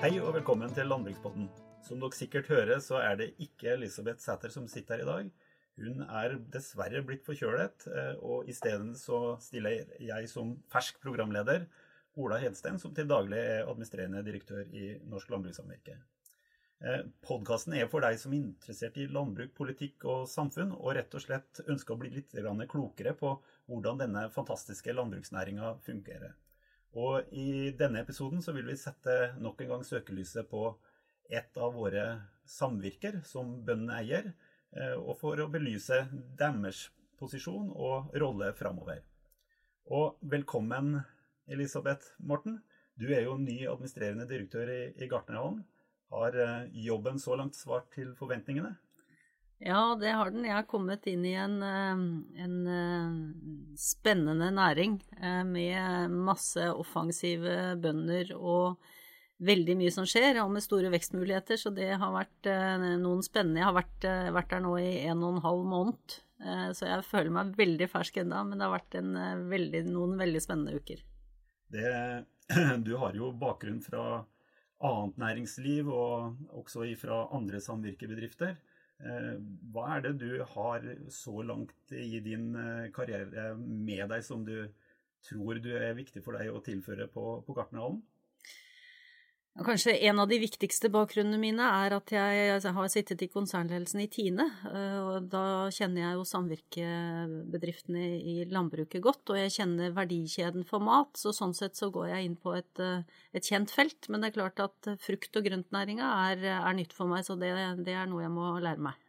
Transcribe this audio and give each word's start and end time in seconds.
Hei 0.00 0.14
og 0.16 0.30
velkommen 0.32 0.70
til 0.72 0.86
Landbrukspodden. 0.88 1.50
Som 1.84 1.98
dere 2.00 2.16
sikkert 2.16 2.46
hører, 2.48 2.78
så 2.80 3.02
er 3.04 3.18
det 3.20 3.26
ikke 3.44 3.74
Elisabeth 3.74 4.22
Sæter 4.24 4.48
som 4.48 4.64
sitter 4.72 4.96
her 4.96 5.02
i 5.02 5.08
dag. 5.10 5.28
Hun 5.76 6.00
er 6.06 6.36
dessverre 6.54 7.02
blitt 7.04 7.26
forkjølet, 7.26 7.84
eh, 7.92 8.14
og 8.24 8.48
isteden 8.48 8.94
så 8.96 9.36
stiller 9.44 9.92
jeg 10.00 10.32
som 10.32 10.54
fersk 10.72 11.02
programleder 11.04 11.68
Ola 12.16 12.40
Hedsten, 12.40 12.80
som 12.80 12.96
til 12.96 13.12
daglig 13.12 13.42
er 13.44 13.68
administrerende 13.68 14.24
direktør 14.24 14.64
i 14.72 14.94
Norsk 15.04 15.36
Landbrukssamvirke. 15.36 16.00
Eh, 16.80 17.04
Podkasten 17.20 17.76
er 17.76 17.92
for 17.92 18.00
deg 18.00 18.16
som 18.24 18.32
er 18.32 18.40
interessert 18.40 18.96
i 18.96 19.04
landbruk, 19.04 19.52
politikk 19.52 20.08
og 20.08 20.28
samfunn, 20.32 20.72
og 20.80 20.94
rett 20.96 21.12
og 21.12 21.28
slett 21.28 21.60
ønsker 21.68 21.92
å 21.92 22.00
bli 22.00 22.16
litt 22.16 22.32
klokere 22.72 23.12
på 23.12 23.36
hvordan 23.68 24.00
denne 24.00 24.30
fantastiske 24.32 24.96
landbruksnæringa 24.96 25.76
fungerer. 25.84 26.40
Og 26.98 27.28
i 27.30 27.70
denne 27.78 28.02
episoden 28.02 28.42
så 28.42 28.54
vil 28.56 28.66
vi 28.66 28.78
sette 28.78 29.34
nok 29.38 29.60
en 29.62 29.76
gang 29.76 29.84
søkelyset 29.86 30.48
på 30.50 30.64
et 31.30 31.54
av 31.62 31.76
våre 31.76 32.06
samvirker 32.50 33.20
som 33.26 33.60
bøndene 33.66 34.00
eier, 34.00 34.32
eh, 34.74 34.96
og 34.98 35.14
for 35.20 35.38
å 35.38 35.46
belyse 35.52 36.02
deres 36.38 36.88
posisjon 37.20 37.70
og 37.70 38.10
rolle 38.18 38.50
framover. 38.58 39.04
Og 39.90 40.18
velkommen, 40.22 40.98
Elisabeth 41.50 42.16
Morten. 42.18 42.58
Du 42.98 43.06
er 43.14 43.22
jo 43.24 43.38
ny 43.38 43.62
administrerende 43.70 44.26
direktør 44.28 44.70
i, 44.70 44.82
i 44.98 45.08
Gartnerhallen. 45.10 45.62
Har 46.10 46.34
eh, 46.34 46.70
jobben 46.74 47.22
så 47.22 47.38
langt 47.38 47.54
svart 47.54 47.86
til 47.94 48.16
forventningene? 48.18 48.74
Ja, 49.60 49.94
det 50.00 50.14
har 50.16 50.30
den. 50.32 50.46
Jeg 50.48 50.56
har 50.56 50.68
kommet 50.68 51.04
inn 51.10 51.24
i 51.28 51.34
en, 51.36 51.58
en 51.60 52.54
spennende 53.76 54.48
næring 54.56 54.94
med 55.50 56.14
masse 56.14 56.64
offensive 56.72 57.74
bønder 57.76 58.32
og 58.38 58.80
veldig 59.44 59.76
mye 59.76 59.92
som 59.92 60.08
skjer, 60.08 60.40
og 60.40 60.54
med 60.54 60.64
store 60.64 60.88
vekstmuligheter. 60.94 61.60
Så 61.60 61.74
det 61.76 61.90
har 61.92 62.14
vært 62.14 62.48
noen 63.02 63.20
spennende. 63.24 63.60
Jeg 63.60 63.68
har 63.68 63.76
vært, 63.76 64.08
vært 64.32 64.56
der 64.56 64.64
nå 64.64 64.72
i 64.80 64.90
en 65.12 65.26
og 65.28 65.36
en 65.36 65.44
halv 65.44 65.68
måned, 65.68 66.16
så 66.72 66.88
jeg 66.88 67.08
føler 67.10 67.36
meg 67.36 67.52
veldig 67.60 67.90
fersk 67.92 68.16
ennå. 68.24 68.40
Men 68.48 68.56
det 68.56 68.64
har 68.64 68.76
vært 68.78 68.98
en, 69.02 69.12
veldig, 69.52 69.84
noen 69.92 70.16
veldig 70.24 70.40
spennende 70.40 70.80
uker. 70.80 71.04
Det, 71.70 71.92
du 72.86 72.94
har 73.04 73.16
jo 73.16 73.30
bakgrunn 73.36 73.84
fra 73.84 74.22
annet 74.80 75.20
næringsliv, 75.20 75.88
og 75.92 76.56
også 76.62 76.88
fra 76.98 77.26
andre 77.36 77.60
samvirkebedrifter. 77.60 78.56
Hva 79.00 79.84
er 79.94 80.02
det 80.04 80.10
du 80.20 80.42
har 80.52 80.84
så 81.08 81.40
langt 81.46 81.92
i 81.96 82.18
din 82.20 82.50
karriere 82.92 83.54
med 83.56 84.10
deg 84.12 84.24
som 84.26 84.44
du 84.44 84.68
tror 85.24 85.60
du 85.60 85.70
er 85.76 85.96
viktig 85.96 86.22
for 86.24 86.36
deg 86.36 86.52
å 86.52 86.60
tilføre 86.64 87.06
på, 87.12 87.24
på 87.46 87.56
Gartnerhallen? 87.56 88.02
Kanskje 89.60 89.92
en 90.08 90.16
av 90.22 90.28
de 90.30 90.38
viktigste 90.40 90.88
bakgrunnene 90.88 91.36
mine 91.40 91.64
er 91.82 91.92
at 91.92 92.12
jeg 92.14 92.70
har 92.76 92.86
sittet 92.88 93.20
i 93.26 93.28
konsernledelsen 93.28 94.00
i 94.00 94.06
Tine. 94.08 94.46
og 95.04 95.26
Da 95.28 95.42
kjenner 95.74 96.00
jeg 96.00 96.16
jo 96.16 96.24
samvirkebedriftene 96.30 98.06
i 98.32 98.36
landbruket 98.48 99.04
godt, 99.04 99.34
og 99.34 99.36
jeg 99.36 99.52
kjenner 99.58 99.92
verdikjeden 99.96 100.64
for 100.68 100.80
mat. 100.84 101.12
Så 101.20 101.34
sånn 101.36 101.52
sett 101.56 101.76
så 101.76 101.90
går 101.92 102.08
jeg 102.08 102.30
inn 102.30 102.38
på 102.40 102.54
et, 102.56 102.82
et 103.36 103.50
kjent 103.52 103.74
felt. 103.74 104.08
Men 104.08 104.24
det 104.24 104.30
er 104.30 104.38
klart 104.38 104.64
at 104.64 104.90
frukt- 105.04 105.36
og 105.36 105.44
grøntnæringa 105.44 106.08
er, 106.30 106.46
er, 106.56 106.72
nytt 106.80 106.96
for 106.96 107.12
meg, 107.12 107.26
så 107.28 107.36
det, 107.36 107.52
det 107.84 107.98
er 108.00 108.08
noe 108.08 108.24
jeg 108.24 108.32
må 108.32 108.54
lære 108.64 108.80
meg. 108.88 109.06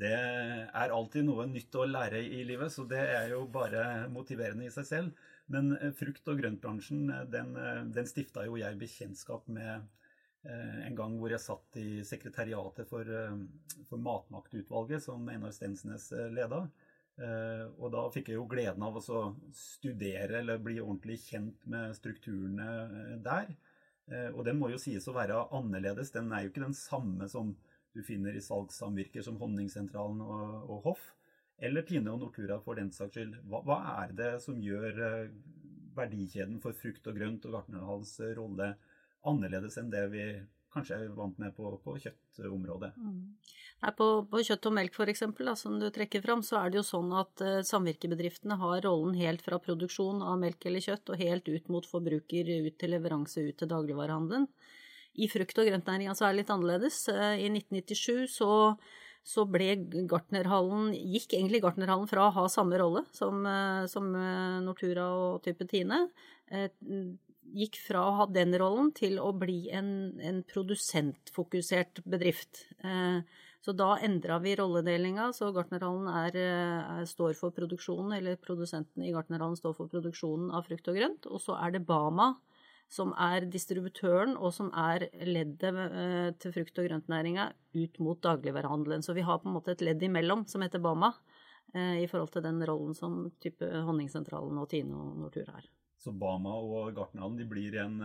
Det 0.00 0.16
er 0.16 0.94
alltid 0.96 1.28
noe 1.28 1.44
nytt 1.50 1.76
å 1.76 1.84
lære 1.84 2.22
i 2.24 2.40
livet, 2.48 2.72
så 2.72 2.86
det 2.88 3.02
er 3.04 3.34
jo 3.34 3.44
bare 3.52 4.06
motiverende 4.08 4.64
i 4.64 4.72
seg 4.72 4.88
selv. 4.88 5.28
Men 5.50 5.72
frukt- 5.98 6.28
og 6.30 6.38
grøntbransjen, 6.38 7.08
den, 7.32 7.56
den 7.94 8.06
stifta 8.08 8.44
jo 8.46 8.58
jeg 8.60 8.78
bekjentskap 8.78 9.48
med 9.50 9.88
en 10.40 10.94
gang 10.96 11.16
hvor 11.20 11.32
jeg 11.34 11.42
satt 11.42 11.76
i 11.76 12.00
sekretariatet 12.06 12.88
for, 12.88 13.08
for 13.90 14.00
Matmaktutvalget, 14.00 15.02
som 15.04 15.26
Einar 15.28 15.52
Stensnes 15.52 16.06
leda. 16.32 16.62
Og 17.76 17.90
da 17.92 18.06
fikk 18.14 18.30
jeg 18.30 18.38
jo 18.38 18.46
gleden 18.48 18.86
av 18.86 18.96
å 18.96 19.18
studere 19.52 20.38
eller 20.40 20.62
bli 20.62 20.78
ordentlig 20.80 21.18
kjent 21.26 21.66
med 21.68 21.92
strukturene 21.98 23.18
der. 23.26 23.52
Og 24.32 24.40
den 24.46 24.56
må 24.62 24.70
jo 24.72 24.80
sies 24.80 25.04
å 25.10 25.16
være 25.18 25.42
annerledes. 25.58 26.14
Den 26.14 26.32
er 26.32 26.46
jo 26.46 26.54
ikke 26.54 26.64
den 26.64 26.78
samme 26.78 27.28
som 27.28 27.52
du 27.92 28.00
finner 28.06 28.32
i 28.32 28.40
salgssamvirker 28.40 29.26
som 29.26 29.36
Honningsentralen 29.42 30.22
og, 30.24 30.70
og 30.70 30.86
Hoff 30.88 31.10
eller 31.60 31.84
Tine 31.86 32.12
og 32.12 32.22
Nortura 32.22 32.60
for 32.64 32.80
den 32.80 32.92
saks 32.94 33.16
skyld. 33.16 33.34
Hva, 33.50 33.60
hva, 33.66 33.80
er 34.02 34.14
det 34.16 34.30
som 34.44 34.60
gjør 34.60 35.28
verdikjeden 35.96 36.60
for 36.62 36.76
frukt 36.76 37.06
og 37.10 37.18
grønt 37.18 37.44
og 37.48 37.58
gartnerhals 37.58 38.14
rolle 38.38 38.74
annerledes 39.28 39.76
enn 39.80 39.92
det 39.92 40.06
vi 40.14 40.24
kanskje 40.70 40.96
er 40.96 41.14
vant 41.16 41.38
med 41.42 41.54
på, 41.56 41.70
på 41.82 41.96
kjøttområdet? 42.04 42.92
Mm. 42.96 43.22
Nei, 43.80 43.92
på, 43.96 44.08
på, 44.30 44.42
kjøtt 44.46 44.68
og 44.68 44.74
melk 44.76 44.96
f.eks., 44.96 45.24
som 45.58 45.78
du 45.80 45.88
trekker 45.92 46.22
fram, 46.24 46.44
så 46.46 46.60
er 46.60 46.70
det 46.70 46.80
jo 46.80 46.86
sånn 46.86 47.14
at 47.16 47.44
uh, 47.44 47.60
samvirkebedriftene 47.66 48.58
har 48.60 48.84
rollen 48.86 49.16
helt 49.18 49.42
fra 49.44 49.58
produksjon 49.62 50.22
av 50.22 50.38
melk 50.42 50.66
eller 50.68 50.84
kjøtt 50.84 51.12
og 51.12 51.20
helt 51.22 51.48
ut 51.48 51.70
mot 51.72 51.88
forbruker, 51.88 52.52
ut 52.66 52.78
til 52.80 52.94
leveranse, 52.94 53.46
ut 53.48 53.58
til 53.60 53.70
dagligvarehandelen. 53.72 54.46
I 55.20 55.26
frukt- 55.32 55.58
og 55.58 55.66
grøntnæringa 55.66 56.14
så 56.14 56.28
er 56.28 56.34
det 56.34 56.42
litt 56.42 56.52
annerledes. 56.54 57.02
Uh, 57.10 57.34
I 57.34 57.48
1997 57.50 58.36
så 58.36 58.50
så 59.26 59.44
ble 59.48 59.74
Gartnerhallen, 60.10 60.92
gikk 60.94 61.34
egentlig 61.36 61.62
Gartnerhallen 61.64 62.08
fra 62.10 62.28
å 62.28 62.34
ha 62.38 62.46
samme 62.50 62.78
rolle 62.80 63.04
som, 63.14 63.44
som 63.90 64.08
Nortura 64.64 65.06
og 65.12 65.42
type 65.44 65.66
Tine, 65.70 66.06
gikk 67.50 67.78
fra 67.82 68.06
å 68.06 68.16
ha 68.20 68.26
den 68.30 68.54
rollen 68.58 68.90
til 68.96 69.18
å 69.22 69.30
bli 69.36 69.68
en, 69.76 69.92
en 70.24 70.40
produsentfokusert 70.48 72.02
bedrift. 72.08 72.64
Så 73.60 73.74
da 73.76 73.90
endra 74.00 74.38
vi 74.40 74.54
rolledelinga, 74.56 75.30
så 75.36 75.50
Gartnerhallen 75.52 76.08
er, 76.08 76.36
er, 76.40 77.08
står 77.08 77.34
for 77.36 77.52
produksjonen, 77.52 78.14
eller 78.16 78.38
produsenten 78.40 79.04
i 79.04 79.12
Gartnerhallen 79.12 79.58
står 79.58 79.74
for 79.76 79.90
produksjonen 79.92 80.48
av 80.56 80.64
frukt 80.68 80.88
og 80.88 80.96
grønt, 80.96 81.28
og 81.28 81.42
så 81.44 81.58
er 81.60 81.76
det 81.76 81.84
Bama 81.88 82.32
som 82.90 83.12
er 83.14 83.46
distributøren, 83.50 84.34
og 84.34 84.50
som 84.54 84.70
er 84.74 85.06
leddet 85.22 85.76
eh, 85.86 86.30
til 86.42 86.54
frukt- 86.56 86.80
og 86.82 86.88
grøntnæringa 86.88 87.46
ut 87.78 88.00
mot 88.02 88.18
dagligvarehandelen. 88.26 89.04
Så 89.06 89.14
vi 89.14 89.22
har 89.26 89.38
på 89.38 89.46
en 89.48 89.54
måte 89.54 89.76
et 89.76 89.84
ledd 89.86 90.02
imellom 90.02 90.42
som 90.50 90.64
heter 90.66 90.82
Bama, 90.82 91.12
eh, 91.74 92.02
i 92.02 92.08
forhold 92.10 92.32
til 92.34 92.42
den 92.42 92.58
rollen 92.66 92.96
som 92.98 93.22
type 93.42 93.62
Honningsentralen 93.86 94.58
og 94.58 94.66
Tine 94.72 94.98
og 94.98 95.22
Nortura 95.22 95.60
har. 95.60 95.70
Så 96.00 96.10
Bama 96.10 96.56
og 96.58 96.90
Gartnerhallen 96.96 97.46
blir 97.46 97.76
en, 97.78 98.00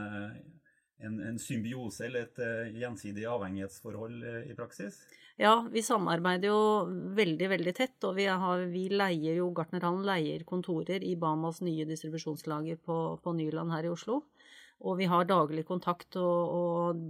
en, 0.99 1.19
en 1.31 1.37
symbiose, 1.39 2.05
eller 2.05 2.27
et 2.27 2.75
gjensidig 2.75 3.23
avhengighetsforhold 3.31 4.25
i 4.51 4.57
praksis? 4.57 4.99
Ja, 5.39 5.65
vi 5.71 5.81
samarbeider 5.83 6.51
jo 6.51 6.59
veldig, 7.15 7.47
veldig 7.51 7.73
tett, 7.75 7.97
og 8.07 8.19
vi, 8.19 8.27
har, 8.27 8.67
vi 8.71 8.85
leier 8.91 9.39
jo 9.39 9.49
Gartnerhallen 9.55 10.05
leier 10.07 10.43
kontorer 10.47 11.03
i 11.03 11.15
Bamas 11.19 11.63
nye 11.65 11.87
distribusjonslager 11.87 12.77
på, 12.83 12.99
på 13.23 13.33
Nyland 13.39 13.73
her 13.73 13.87
i 13.87 13.91
Oslo. 13.95 14.21
Og 14.83 14.97
vi 14.99 15.05
har 15.07 15.27
daglig 15.27 15.63
kontakt 15.65 16.17
og, 16.19 16.55
og, 16.55 17.03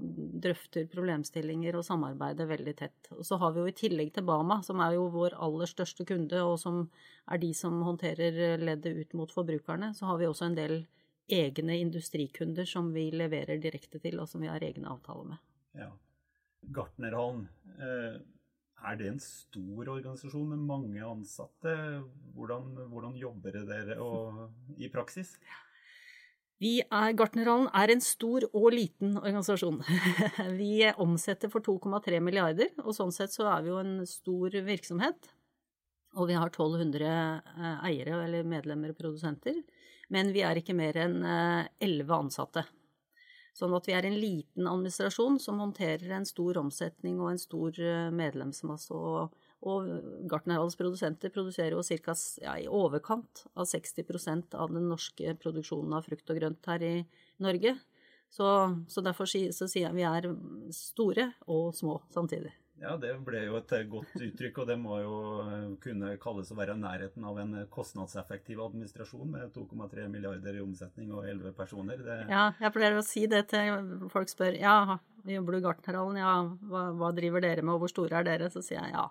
drøfter 0.44 0.86
problemstillinger 0.92 1.76
og 1.76 1.86
samarbeider 1.88 2.48
veldig 2.50 2.76
tett. 2.78 3.10
Og 3.16 3.26
så 3.26 3.40
har 3.42 3.56
vi 3.56 3.64
jo 3.64 3.72
i 3.72 3.76
tillegg 3.76 4.12
til 4.14 4.26
Bama, 4.28 4.60
som 4.64 4.84
er 4.86 4.94
jo 4.96 5.08
vår 5.14 5.38
aller 5.42 5.70
største 5.70 6.06
kunde, 6.08 6.44
og 6.46 6.60
som 6.62 6.84
er 7.32 7.42
de 7.42 7.50
som 7.58 7.82
håndterer 7.88 8.62
leddet 8.62 9.02
ut 9.02 9.18
mot 9.18 9.34
forbrukerne, 9.34 9.94
så 9.98 10.12
har 10.12 10.22
vi 10.22 10.30
også 10.30 10.52
en 10.52 10.60
del 10.60 10.78
egne 11.26 11.80
industrikunder 11.82 12.70
som 12.70 12.94
vi 12.94 13.10
leverer 13.12 13.58
direkte 13.62 14.00
til, 14.04 14.22
og 14.22 14.30
som 14.30 14.46
vi 14.46 14.52
har 14.52 14.64
egne 14.64 14.92
avtaler 14.94 15.34
med. 15.34 15.44
Ja. 15.76 15.90
Gartnerhallen, 16.76 17.48
er 18.86 18.98
det 19.00 19.10
en 19.10 19.22
stor 19.22 19.90
organisasjon 19.96 20.52
med 20.54 20.66
mange 20.70 21.06
ansatte? 21.06 21.74
Hvordan, 22.38 22.74
hvordan 22.92 23.18
jobber 23.18 23.58
dere 23.66 23.98
og, 24.02 24.52
i 24.78 24.90
praksis? 24.94 25.40
Ja. 25.42 25.65
Vi 26.64 26.78
er, 26.80 27.12
Gartnerhallen 27.20 27.68
er 27.76 27.92
en 27.92 28.04
stor 28.04 28.46
og 28.54 28.70
liten 28.72 29.18
organisasjon. 29.20 29.82
Vi 30.60 30.86
omsetter 31.04 31.52
for 31.52 31.66
2,3 31.66 32.22
milliarder, 32.24 32.72
og 32.86 32.96
sånn 32.96 33.12
sett 33.12 33.36
så 33.36 33.50
er 33.52 33.66
vi 33.66 33.74
jo 33.74 33.82
en 33.82 33.98
stor 34.08 34.56
virksomhet. 34.64 35.32
Og 36.16 36.30
vi 36.30 36.38
har 36.40 36.48
1200 36.48 37.10
eiere 37.84 38.22
eller 38.24 38.48
medlemmer 38.48 38.94
og 38.94 39.00
produsenter. 39.02 39.58
Men 40.08 40.32
vi 40.32 40.46
er 40.48 40.56
ikke 40.56 40.78
mer 40.78 40.96
enn 41.02 41.18
11 41.26 42.14
ansatte. 42.16 42.64
Sånn 43.56 43.76
at 43.76 43.88
vi 43.90 43.96
er 43.98 44.08
en 44.08 44.16
liten 44.16 44.70
administrasjon 44.70 45.42
som 45.44 45.60
håndterer 45.60 46.14
en 46.16 46.28
stor 46.28 46.62
omsetning 46.62 47.20
og 47.20 47.34
en 47.34 47.42
stor 47.42 47.82
medlemsmasse. 48.16 48.96
og 48.96 49.36
og 49.66 49.90
Gartnerhalls 50.30 50.78
produsenter 50.80 51.34
produserer 51.34 51.76
jo 51.76 51.84
ca. 51.84 52.16
Ja, 52.44 52.56
i 52.62 52.70
overkant 52.70 53.46
av 53.54 53.68
60% 53.70 54.56
av 54.56 54.74
den 54.74 54.90
norske 54.92 55.36
produksjonen 55.42 55.98
av 55.98 56.06
frukt 56.08 56.30
og 56.30 56.40
grønt 56.40 56.70
her 56.72 56.86
i 56.86 56.96
Norge. 57.44 57.76
Så, 58.30 58.46
så 58.90 59.02
derfor 59.06 59.30
så 59.30 59.68
sier 59.70 59.88
jeg 59.88 59.96
vi 59.96 60.06
er 60.06 60.30
store 60.74 61.32
og 61.46 61.74
små 61.78 62.02
samtidig. 62.14 62.54
Ja, 62.82 62.98
det 63.00 63.14
ble 63.24 63.40
jo 63.46 63.56
et 63.56 63.72
godt 63.88 64.18
uttrykk, 64.20 64.58
og 64.62 64.68
det 64.68 64.76
må 64.80 64.98
jo 65.00 65.18
kunne 65.84 66.12
kalles 66.20 66.52
å 66.52 66.58
være 66.58 66.76
nærheten 66.76 67.24
av 67.24 67.38
en 67.40 67.54
kostnadseffektiv 67.72 68.60
administrasjon 68.66 69.30
med 69.32 69.54
2,3 69.56 70.10
milliarder 70.12 70.60
i 70.60 70.64
omsetning 70.64 71.14
og 71.16 71.24
11 71.24 71.56
personer. 71.56 72.04
Det... 72.04 72.18
Ja, 72.32 72.50
jeg 72.60 72.74
pleier 72.76 73.00
å 73.00 73.06
si 73.06 73.24
det 73.32 73.46
til 73.54 74.10
folk 74.12 74.32
spør 74.32 74.60
ja, 74.60 74.98
jobber 75.24 75.56
du 75.56 75.62
i 75.62 75.66
Gartnerhallen, 75.70 76.20
ja, 76.20 76.34
hva, 76.68 76.90
hva, 77.00 77.14
driver 77.16 77.46
dere 77.48 77.64
med, 77.64 77.78
og 77.78 77.86
hvor 77.86 77.94
store 77.94 78.20
er 78.20 78.28
dere? 78.28 78.52
Så 78.52 78.64
sier 78.66 78.82
jeg 78.82 78.92
ja. 78.98 79.08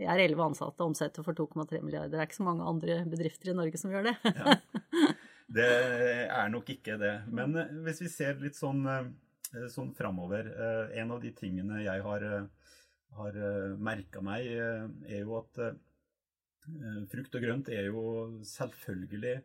Vi 0.00 0.06
er 0.10 0.24
11 0.24 0.42
ansatte 0.42 0.82
og 0.82 0.92
omsetter 0.92 1.26
for 1.26 1.36
2,3 1.38 1.80
milliarder. 1.84 2.10
Det 2.10 2.18
er 2.18 2.28
ikke 2.28 2.40
så 2.40 2.46
mange 2.48 2.66
andre 2.66 2.98
bedrifter 3.06 3.52
i 3.52 3.56
Norge 3.58 3.78
som 3.80 3.94
gjør 3.94 4.10
det. 4.10 4.16
ja. 4.40 4.58
Det 5.54 5.70
er 6.32 6.48
nok 6.50 6.70
ikke 6.72 6.96
det. 6.98 7.12
Men 7.30 7.54
hvis 7.84 8.00
vi 8.02 8.10
ser 8.10 8.40
litt 8.42 8.56
sånn, 8.58 8.80
sånn 9.70 9.92
framover 9.94 10.48
eh, 10.50 10.94
En 11.02 11.12
av 11.14 11.20
de 11.22 11.30
tingene 11.36 11.82
jeg 11.84 12.02
har 12.02 12.24
har 13.14 13.36
merka 13.78 14.18
meg, 14.24 14.48
er 14.50 15.20
jo 15.20 15.36
at 15.38 15.60
frukt 17.12 17.36
og 17.38 17.44
grønt 17.44 17.68
er 17.70 17.86
jo 17.86 18.00
selvfølgelig 18.48 19.36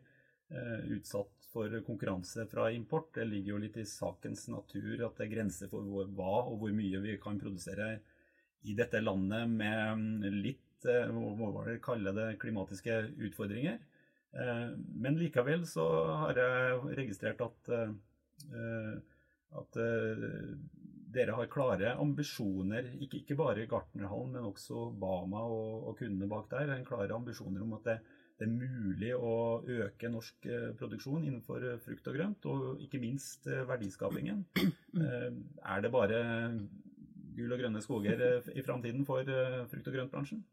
utsatt 0.96 1.40
for 1.52 1.74
konkurranse 1.86 2.46
fra 2.50 2.70
import. 2.74 3.12
Det 3.14 3.26
ligger 3.28 3.54
jo 3.54 3.60
litt 3.64 3.78
i 3.80 3.86
sakens 3.86 4.46
natur 4.50 5.04
at 5.06 5.18
det 5.18 5.26
er 5.26 5.34
grenser 5.34 5.70
for 5.70 5.86
hva 5.86 6.34
og 6.46 6.58
hvor 6.62 6.74
mye 6.74 7.02
vi 7.04 7.16
kan 7.22 7.38
produsere 7.40 7.92
i 8.68 8.74
dette 8.76 9.00
landet 9.00 9.48
med 9.48 10.26
litt 10.40 10.66
hva 10.80 11.48
var 11.52 11.68
det 11.68 11.80
kalle 11.84 12.12
det, 12.16 12.26
klimatiske 12.40 12.94
utfordringer. 13.28 13.76
Men 15.02 15.18
likevel 15.20 15.66
så 15.68 15.84
har 16.22 16.38
jeg 16.40 16.94
registrert 16.96 17.42
at, 17.44 17.72
at 19.60 19.80
dere 21.14 21.34
har 21.34 21.50
klare 21.50 21.94
ambisjoner, 22.00 22.92
ikke, 23.02 23.22
ikke 23.22 23.36
bare 23.38 23.66
Gartnerhallen, 23.70 24.34
men 24.36 24.48
også 24.48 24.88
Bama 25.00 25.42
og, 25.42 25.88
og, 25.88 25.94
kundene 25.98 26.30
bak 26.30 26.50
der. 26.52 26.74
En 26.74 26.86
klare 26.86 27.16
ambisjoner 27.16 27.64
om 27.64 27.74
at 27.78 27.88
det, 27.88 27.96
det, 28.38 28.46
er 28.46 28.52
mulig 28.54 29.10
å 29.16 29.32
øke 29.80 30.10
norsk 30.12 30.46
eh, 30.50 30.68
produksjon 30.78 31.26
innenfor 31.26 31.66
eh, 31.66 31.80
frukt 31.82 32.10
og 32.10 32.18
grønt, 32.18 32.46
og 32.50 32.84
ikke 32.86 33.02
minst 33.02 33.50
eh, 33.50 33.64
verdiskapingen. 33.68 34.44
Er 35.70 35.82
det 35.84 35.92
bare 35.94 36.22
gull 37.40 37.56
og 37.56 37.64
grønne 37.64 37.82
skoger 37.84 38.24
i 38.54 38.64
framtiden 38.64 39.06
for 39.08 39.26
frukt- 39.72 39.90
og 39.90 39.96
grøntbransjen? 39.96 40.44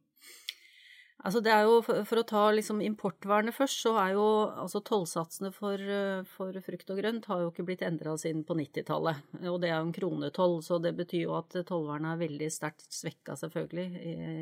Altså 1.26 1.40
det 1.42 1.50
er 1.50 1.64
jo, 1.66 1.80
For 1.82 2.20
å 2.22 2.26
ta 2.28 2.44
liksom 2.54 2.82
importvernet 2.86 3.56
først, 3.56 3.82
så 3.88 3.96
er 3.98 4.14
jo 4.14 4.26
altså 4.62 4.84
tollsatsene 4.86 5.50
for, 5.56 5.82
for, 6.30 6.60
frukt 6.66 6.94
og 6.94 7.02
grønt 7.02 7.26
har 7.32 7.42
jo 7.42 7.50
ikke 7.50 7.66
blitt 7.66 7.82
endra 7.86 8.14
siden 8.22 8.44
på 8.46 8.58
90-tallet. 8.60 9.24
Og 9.50 9.58
det 9.64 9.72
er 9.72 9.80
jo 9.80 9.88
en 9.88 9.96
kronetoll, 9.96 10.60
så 10.66 10.78
det 10.84 10.94
betyr 11.00 11.26
jo 11.26 11.34
at 11.40 11.58
tollvernet 11.68 12.14
er 12.14 12.22
veldig 12.22 12.52
sterkt 12.54 12.86
svekka, 12.94 13.38
selvfølgelig, 13.42 13.88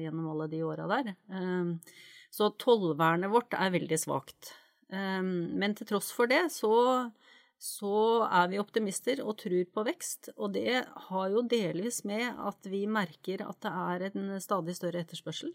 gjennom 0.04 0.28
alle 0.34 0.50
de 0.52 0.62
åra 0.68 0.90
der. 0.92 1.16
Ehm, 1.32 1.78
så 2.34 2.52
tollvernet 2.60 3.32
vårt 3.32 3.56
er 3.56 3.72
veldig 3.78 4.02
svakt. 4.02 4.52
Ehm, 4.92 5.56
men 5.56 5.78
til 5.80 5.88
tross 5.88 6.12
for 6.14 6.28
det 6.28 6.44
så, 6.54 6.76
så 7.62 8.26
er 8.28 8.50
vi 8.52 8.60
optimister 8.62 9.22
og 9.24 9.38
tror 9.42 9.64
på 9.74 9.86
vekst. 9.88 10.30
Og 10.36 10.54
det 10.58 10.84
har 11.10 11.32
jo 11.32 11.46
delvis 11.50 12.04
med 12.08 12.28
at 12.28 12.70
vi 12.70 12.86
merker 12.88 13.46
at 13.46 13.60
det 13.64 13.72
er 13.72 14.08
en 14.12 14.36
stadig 14.44 14.76
større 14.78 15.02
etterspørsel 15.06 15.54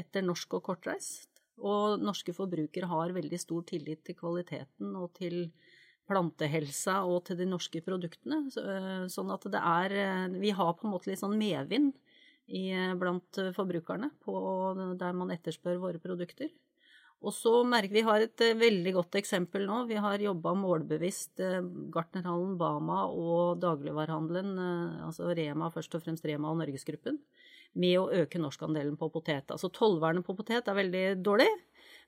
etter 0.00 0.24
norsk 0.24 0.58
og 0.58 0.64
kortreist. 0.70 1.30
Og 1.62 2.02
norske 2.02 2.34
forbrukere 2.34 2.88
har 2.90 3.14
veldig 3.14 3.38
stor 3.38 3.62
tillit 3.68 4.02
til 4.06 4.18
kvaliteten 4.18 4.96
og 4.98 5.12
til 5.20 5.52
plantehelsa 6.08 6.98
og 7.08 7.22
til 7.28 7.38
de 7.38 7.46
norske 7.48 7.80
produktene. 7.84 8.42
Eh, 8.48 9.04
sånn 9.12 9.30
at 9.32 9.46
det 9.52 9.60
er 9.60 9.94
eh, 10.00 10.40
Vi 10.40 10.50
har 10.56 10.74
på 10.74 10.88
en 10.88 10.96
måte 10.96 11.12
litt 11.12 11.22
sånn 11.22 11.38
medvind 11.38 11.94
blant 13.00 13.38
forbrukerne 13.56 14.10
på 14.20 14.34
der 15.00 15.14
man 15.16 15.30
etterspør 15.32 15.78
våre 15.80 16.00
produkter. 16.02 16.50
Og 17.24 17.32
så 17.32 17.52
merker 17.64 17.94
Vi 17.94 18.04
har 18.04 18.24
et 18.24 18.44
eh, 18.44 18.56
veldig 18.58 18.92
godt 18.98 19.18
eksempel 19.20 19.66
nå. 19.68 19.84
Vi 19.88 20.00
har 20.00 20.20
jobba 20.20 20.54
målbevisst 20.58 21.40
Gartnerhallen, 21.94 22.56
Bama 22.60 23.04
og 23.08 23.60
dagligvarehandelen, 23.62 24.56
altså 25.06 25.30
Rema, 25.36 25.70
først 25.72 25.94
og 25.94 26.04
fremst 26.04 26.26
Rema 26.26 26.50
og 26.50 26.60
Norgesgruppen, 26.60 27.20
med 27.74 27.98
å 27.98 28.08
øke 28.22 28.40
norskandelen 28.42 28.98
på 29.00 29.08
potet. 29.14 29.50
Altså 29.50 29.70
tollvernet 29.72 30.26
på 30.26 30.36
potet 30.36 30.68
er 30.68 30.78
veldig 30.78 31.06
dårlig, 31.24 31.48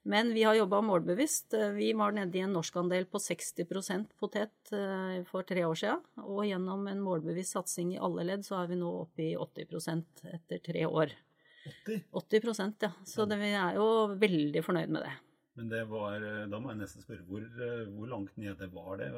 men 0.06 0.30
vi 0.34 0.44
har 0.46 0.54
jobba 0.54 0.80
målbevisst. 0.86 1.56
Vi 1.74 1.90
var 1.98 2.14
nede 2.14 2.38
i 2.38 2.44
en 2.44 2.54
norskandel 2.54 3.08
på 3.10 3.18
60% 3.18 4.12
potet 4.20 4.72
eh, 4.72 5.22
for 5.26 5.46
tre 5.48 5.64
år 5.66 5.80
siden, 5.80 6.04
og 6.22 6.44
gjennom 6.46 6.86
en 6.90 7.02
målbevisst 7.02 7.56
satsing 7.56 7.96
i 7.96 8.02
alle 8.02 8.28
ledd 8.28 8.46
så 8.46 8.60
er 8.60 8.70
vi 8.70 8.78
nå 8.78 8.92
oppe 9.02 9.26
i 9.26 9.32
80% 9.34 10.28
etter 10.36 10.62
tre 10.70 10.86
år. 10.86 11.16
80? 11.86 12.02
80 12.12 12.82
ja. 12.84 12.92
Så 13.04 13.26
det, 13.28 13.38
vi 13.40 13.52
er 13.54 13.78
jo 13.78 13.88
veldig 14.18 14.62
fornøyd 14.64 14.92
med 14.96 15.06
det. 15.06 15.14
Men 15.56 15.68
det 15.72 15.84
var, 15.88 16.20
eh, 16.20 16.46
da 16.52 16.60
må 16.60 16.72
jeg 16.72 16.82
nesten 16.82 17.04
spørre, 17.04 17.24
hvor, 17.28 17.44
eh, 17.44 17.84
hvor 17.96 18.10
langt 18.10 18.36
nede 18.36 18.68
var 18.74 19.00
det? 19.00 19.12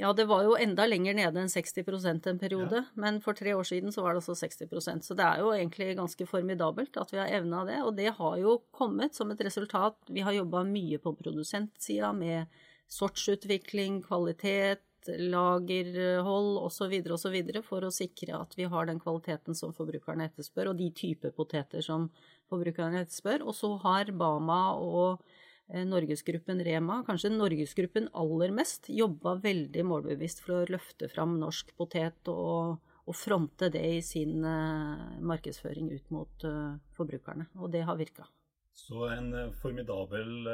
Ja, 0.00 0.12
det 0.16 0.24
var 0.26 0.42
jo 0.46 0.54
enda 0.56 0.86
lenger 0.88 1.14
nede 1.14 1.42
enn 1.42 1.50
60 1.52 2.26
en 2.26 2.38
periode, 2.40 2.80
ja. 2.80 2.94
men 2.94 3.20
for 3.20 3.36
tre 3.38 3.52
år 3.54 3.66
siden 3.68 3.92
så 3.92 4.02
var 4.02 4.14
det 4.14 4.22
altså 4.22 4.34
60% 4.34 5.04
Så 5.04 5.14
det 5.14 5.24
er 5.26 5.42
jo 5.44 5.52
egentlig 5.52 5.96
ganske 5.98 6.26
formidabelt 6.26 6.96
at 6.96 7.12
vi 7.12 7.20
har 7.20 7.28
evna 7.28 7.64
det, 7.68 7.82
og 7.84 7.94
det 7.96 8.14
har 8.16 8.38
jo 8.40 8.62
kommet 8.72 9.14
som 9.14 9.30
et 9.30 9.44
resultat. 9.44 9.98
Vi 10.08 10.24
har 10.24 10.32
jobba 10.32 10.64
mye 10.64 10.98
på 10.98 11.12
produsentsida 11.20 12.12
med 12.16 12.48
sortsutvikling, 12.88 14.02
kvalitet, 14.02 14.82
lagerhold 15.08 16.58
osv. 16.66 16.96
osv. 17.16 17.38
for 17.66 17.86
å 17.86 17.94
sikre 17.94 18.36
at 18.38 18.56
vi 18.58 18.68
har 18.70 18.86
den 18.86 19.00
kvaliteten 19.02 19.56
som 19.58 19.74
forbrukerne 19.76 20.28
etterspør, 20.30 20.72
og 20.72 20.80
de 20.80 20.90
typer 20.90 21.34
poteter 21.36 21.84
som 21.84 22.10
forbrukerne 22.52 23.02
etterspør. 23.02 23.46
Og 23.46 23.56
så 23.56 23.74
har 23.82 24.12
Bama 24.16 24.62
og 24.78 25.24
Eh, 25.72 25.84
Norgesgruppen 25.88 26.60
Rema, 26.64 27.02
kanskje 27.06 27.30
Norgesgruppen 27.32 28.08
aller 28.12 28.52
mest, 28.52 28.90
jobba 28.92 29.36
veldig 29.40 29.84
målbevisst 29.88 30.42
for 30.44 30.58
å 30.58 30.72
løfte 30.74 31.08
fram 31.08 31.38
norsk 31.40 31.72
potet 31.78 32.28
og, 32.28 32.82
og 33.06 33.16
fronte 33.16 33.70
det 33.72 33.84
i 33.96 34.02
sin 34.04 34.44
uh, 34.44 35.16
markedsføring 35.24 35.88
ut 35.94 36.12
mot 36.14 36.44
uh, 36.44 36.76
forbrukerne. 36.98 37.48
Og 37.60 37.72
det 37.72 37.86
har 37.88 37.96
virka. 37.96 38.28
Så 38.76 39.06
en 39.12 39.32
formidabel 39.60 40.48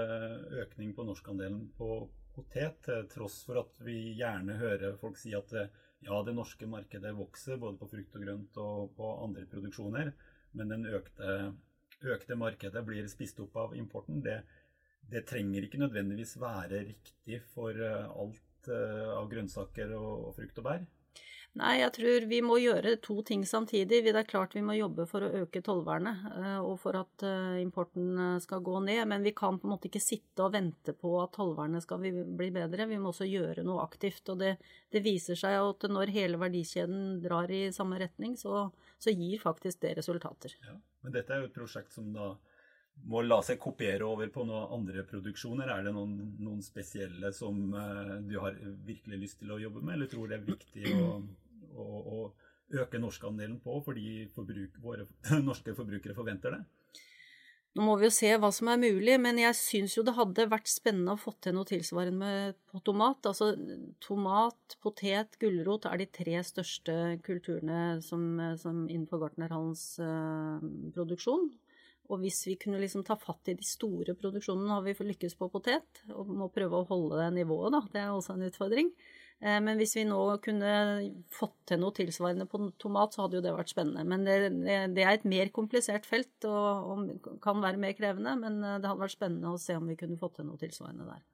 økning 0.63 0.95
på 0.95 1.05
norskandelen 1.07 1.69
på 1.79 2.01
potet, 2.39 2.81
til 2.87 3.07
tross 3.13 3.43
for 3.47 3.61
at 3.65 3.85
vi 3.85 4.15
gjerne 4.19 4.57
hører 4.61 4.97
folk 5.01 5.19
si 5.21 5.35
at 5.37 5.53
ja, 5.59 6.23
det 6.25 6.35
norske 6.37 6.67
markedet 6.71 7.13
vokser 7.17 7.59
både 7.61 7.79
på 7.81 7.91
frukt 7.91 8.17
og 8.17 8.25
grønt 8.25 8.61
og 8.63 8.95
på 8.97 9.11
andre 9.27 9.45
produksjoner, 9.51 10.13
men 10.57 10.73
den 10.73 10.87
økte, 10.87 11.53
økte 12.07 12.39
markedet 12.39 12.85
blir 12.87 13.11
spist 13.11 13.41
opp 13.43 13.59
av 13.67 13.77
importen. 13.77 14.23
det 14.23 14.41
det 15.09 15.25
trenger 15.29 15.65
ikke 15.65 15.81
nødvendigvis 15.81 16.37
være 16.41 16.83
riktig 16.91 17.41
for 17.55 17.73
eh, 17.73 18.09
alt 18.23 18.69
eh, 18.69 19.09
av 19.15 19.29
grønnsaker 19.31 19.95
og 19.97 20.35
frukt 20.37 20.61
og 20.61 20.67
bær? 20.67 20.83
Nei, 21.59 21.79
jeg 21.81 21.91
tror 21.97 22.27
vi 22.31 22.39
må 22.45 22.59
gjøre 22.61 22.93
to 23.03 23.17
ting 23.27 23.41
samtidig. 23.49 24.03
Det 24.05 24.13
er 24.15 24.27
klart 24.29 24.53
vi 24.55 24.63
må 24.63 24.77
jobbe 24.77 25.07
for 25.11 25.25
å 25.25 25.31
øke 25.41 25.63
tollvernet 25.65 26.27
eh, 26.37 26.59
og 26.61 26.77
for 26.83 26.99
at 27.01 27.25
importen 27.59 28.37
skal 28.45 28.63
gå 28.67 28.77
ned. 28.85 29.01
Men 29.11 29.25
vi 29.27 29.33
kan 29.37 29.59
på 29.59 29.67
en 29.67 29.73
måte 29.75 29.89
ikke 29.89 30.03
sitte 30.03 30.45
og 30.45 30.53
vente 30.55 30.95
på 30.95 31.17
at 31.23 31.33
tollvernet 31.35 31.83
skal 31.83 32.05
bli 32.05 32.51
bedre. 32.55 32.87
Vi 32.91 33.01
må 33.01 33.11
også 33.11 33.27
gjøre 33.27 33.65
noe 33.67 33.83
aktivt. 33.83 34.23
Og 34.31 34.39
det, 34.45 34.55
det 34.95 35.03
viser 35.03 35.41
seg 35.41 35.57
at 35.59 35.89
når 35.91 36.15
hele 36.15 36.39
verdikjeden 36.39 37.19
drar 37.25 37.51
i 37.51 37.67
samme 37.75 37.99
retning, 38.05 38.37
så, 38.39 38.69
så 39.03 39.15
gir 39.15 39.43
faktisk 39.43 39.83
det 39.83 39.97
resultater. 39.99 40.55
Ja, 40.69 40.77
men 41.03 41.17
dette 41.17 41.35
er 41.35 41.43
jo 41.43 41.51
et 41.51 41.59
prosjekt 41.59 41.97
som 41.97 42.13
da 42.15 42.37
må 43.09 43.23
la 43.23 43.39
seg 43.45 43.61
kopiere 43.63 44.07
over 44.07 44.31
på 44.33 44.45
noen 44.49 44.73
andre 44.79 45.05
produksjoner? 45.09 45.71
Er 45.73 45.87
det 45.87 45.95
noen, 45.97 46.17
noen 46.43 46.65
spesielle 46.65 47.33
som 47.37 47.61
uh, 47.75 48.19
du 48.25 48.39
har 48.43 48.59
virkelig 48.87 49.23
lyst 49.23 49.41
til 49.43 49.55
å 49.55 49.61
jobbe 49.63 49.85
med, 49.85 49.97
eller 49.97 50.11
tror 50.11 50.29
det 50.29 50.41
er 50.41 50.49
viktig 50.49 50.95
å, 50.99 51.13
å, 51.79 51.87
å 52.19 52.19
øke 52.83 53.01
norskandelen 53.01 53.61
på 53.65 53.79
fordi 53.85 54.27
forbruk, 54.35 54.77
våre 54.83 55.07
norske 55.49 55.77
forbrukere 55.77 56.17
forventer 56.17 56.59
det? 56.59 56.65
Nå 57.77 57.85
må 57.85 57.95
vi 58.01 58.09
jo 58.09 58.15
se 58.15 58.31
hva 58.41 58.49
som 58.55 58.71
er 58.73 58.81
mulig, 58.81 59.15
men 59.23 59.37
jeg 59.39 59.55
syns 59.55 59.93
jo 59.95 60.03
det 60.03 60.17
hadde 60.17 60.49
vært 60.51 60.71
spennende 60.71 61.15
å 61.15 61.21
få 61.21 61.35
til 61.39 61.55
noe 61.55 61.69
tilsvarende 61.69 62.31
på 62.67 62.81
tomat. 62.83 63.29
Altså 63.29 63.53
tomat, 64.03 64.75
potet, 64.83 65.37
gulrot 65.39 65.87
er 65.87 66.01
de 66.01 66.09
tre 66.11 66.41
største 66.43 66.97
kulturene 67.27 68.01
som, 68.03 68.25
som 68.59 68.83
innenfor 68.89 69.23
Gartnerhallens 69.23 69.85
uh, 70.03 70.59
produksjon. 70.97 71.53
Og 72.09 72.23
hvis 72.23 72.41
vi 72.49 72.57
kunne 72.61 72.81
liksom 72.81 73.05
ta 73.05 73.19
fatt 73.21 73.51
i 73.53 73.57
de 73.59 73.67
store 73.67 74.15
produksjonene, 74.17 74.73
har 74.73 74.85
vi 74.87 75.11
lykkes 75.11 75.37
på 75.37 75.51
potet, 75.53 76.03
og 76.15 76.31
må 76.33 76.49
prøve 76.53 76.81
å 76.81 76.89
holde 76.89 77.21
det 77.21 77.31
nivået, 77.37 77.75
da. 77.75 77.83
Det 77.93 78.01
er 78.03 78.13
også 78.15 78.37
en 78.37 78.47
utfordring. 78.49 78.93
Eh, 79.39 79.59
men 79.63 79.79
hvis 79.79 79.95
vi 79.99 80.07
nå 80.09 80.19
kunne 80.43 80.73
fått 81.31 81.57
til 81.71 81.83
noe 81.83 81.95
tilsvarende 81.95 82.49
på 82.51 82.63
tomat, 82.81 83.15
så 83.15 83.25
hadde 83.27 83.39
jo 83.39 83.45
det 83.45 83.55
vært 83.55 83.75
spennende. 83.75 84.07
Men 84.09 84.25
det, 84.27 84.39
det 84.97 85.05
er 85.05 85.13
et 85.15 85.29
mer 85.29 85.53
komplisert 85.55 86.09
felt 86.09 86.49
og, 86.49 86.89
og, 86.95 87.29
kan 87.45 87.61
være 87.63 87.83
mer 87.83 87.95
krevende, 87.99 88.35
men 88.41 88.63
eh, 88.63 88.79
det 88.81 88.91
hadde 88.91 89.05
vært 89.05 89.19
spennende 89.19 89.53
å 89.53 89.61
se 89.61 89.77
om 89.79 89.93
vi 89.93 89.99
kunne 90.01 90.19
fått 90.21 90.41
til 90.41 90.49
noe 90.49 90.61
tilsvarende 90.61 91.11
der. 91.13 91.27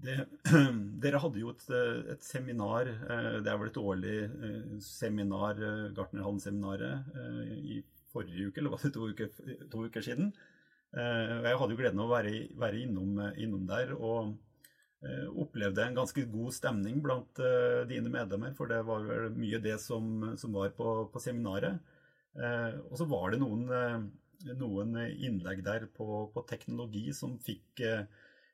Det, 0.00 0.16
dere 1.04 1.20
hadde 1.20 1.42
jo 1.42 1.52
et, 1.52 1.68
et, 2.16 2.24
seminar, 2.24 2.88
det 2.88 3.52
er 3.52 3.58
vel 3.60 3.68
et 3.68 3.80
årlig 3.84 4.18
seminar, 4.80 5.60
Gartnerhallen-seminaret, 5.92 7.10
i 7.52 7.82
forrige 8.12 8.50
uke, 8.50 8.60
eller 8.60 8.74
var 8.74 8.84
det 8.84 8.92
to 8.94 9.08
uker, 9.10 9.32
to 9.72 9.84
uker 9.86 10.06
siden? 10.06 10.32
Jeg 10.90 11.58
hadde 11.58 11.74
jo 11.74 11.78
gleden 11.78 12.00
av 12.02 12.08
å 12.08 12.14
være, 12.16 12.32
være 12.58 12.80
innom, 12.82 13.20
innom, 13.38 13.66
der. 13.68 13.92
og 13.94 14.32
opplevde 15.38 15.84
en 15.84 15.94
ganske 15.96 16.24
god 16.28 16.52
stemning 16.52 16.98
blant 17.00 17.38
dine 17.88 18.10
medlemmer, 18.12 18.50
for 18.58 18.68
det 18.68 18.80
var 18.88 19.06
vel 19.06 19.30
mye 19.38 19.60
det 19.62 19.76
som, 19.80 20.32
som 20.36 20.56
var 20.58 20.74
på, 20.74 20.88
på 21.12 21.22
seminaret. 21.22 21.78
Og 22.90 22.98
så 22.98 23.06
var 23.08 23.30
det 23.30 23.38
noen 23.40 23.70
noen 24.48 24.96
innlegg 24.96 25.62
der 25.64 25.86
på, 25.94 26.26
på, 26.34 26.44
teknologi 26.48 27.10
som 27.16 27.38
fikk 27.42 27.82
eh, 27.84 28.04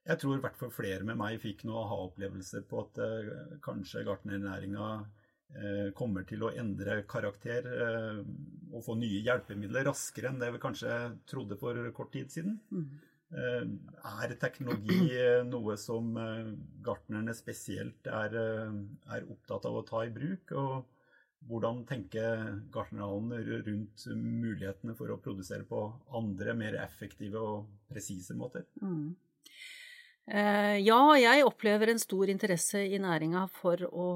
Jeg 0.07 0.21
tror 0.23 0.37
i 0.37 0.43
hvert 0.43 0.59
fall 0.59 0.73
flere 0.75 1.07
med 1.07 1.19
meg 1.19 1.41
fikk 1.43 1.65
noen 1.67 1.85
aha-opplevelser 1.85 2.67
på 2.71 2.83
at 2.85 3.01
eh, 3.03 3.31
kanskje 3.65 4.05
gartnernæringa 4.07 4.89
eh, 4.97 5.07
kommer 5.97 6.26
til 6.29 6.43
å 6.45 6.50
endre 6.59 6.99
karakter 7.09 7.65
og 8.73 8.83
få 8.85 8.97
nye 8.99 9.23
hjelpemidler 9.25 9.87
raskere 9.88 10.29
enn 10.29 10.41
det 10.43 10.50
vi 10.53 10.61
kanskje 10.61 10.97
trodde 11.31 11.57
for 11.61 11.79
kort 11.97 12.11
tid 12.12 12.33
siden. 12.35 12.59
Mm. 12.75 13.79
Er 14.21 14.35
teknologi 14.43 15.07
noe 15.49 15.79
som 15.81 16.11
gartnerne 16.85 17.33
spesielt 17.38 18.11
er, 18.11 18.37
er, 18.37 19.31
opptatt 19.33 19.71
av 19.71 19.81
å 19.81 19.87
ta 19.87 20.05
i 20.05 20.12
bruk? 20.12 20.53
og 20.59 20.85
hvordan 21.47 21.85
tenker 21.87 22.57
Gartnerhallen 22.75 23.62
rundt 23.67 24.07
mulighetene 24.17 24.97
for 24.99 25.12
å 25.12 25.21
produsere 25.23 25.67
på 25.69 25.85
andre, 26.19 26.55
mer 26.59 26.79
effektive 26.83 27.38
og 27.43 27.69
presise 27.91 28.35
måter? 28.38 28.67
Mm. 28.83 29.15
Eh, 30.26 30.76
ja, 30.83 31.00
jeg 31.21 31.47
opplever 31.47 31.93
en 31.93 32.03
stor 32.03 32.33
interesse 32.33 32.83
i 32.83 32.99
næringa 33.03 33.45
for 33.61 33.85
å 33.87 34.09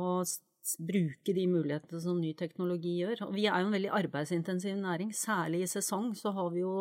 bruke 0.79 1.35
de 1.35 1.47
mulighetene 1.51 2.01
som 2.03 2.19
ny 2.21 2.33
teknologi 2.39 2.97
gjør. 3.01 3.25
Og 3.29 3.33
vi 3.37 3.47
er 3.49 3.63
jo 3.63 3.69
en 3.69 3.77
veldig 3.77 3.93
arbeidsintensiv 3.97 4.77
næring. 4.81 5.13
Særlig 5.17 5.63
i 5.65 5.71
sesong 5.71 6.13
så 6.19 6.33
har 6.37 6.51
vi 6.55 6.63
jo 6.63 6.75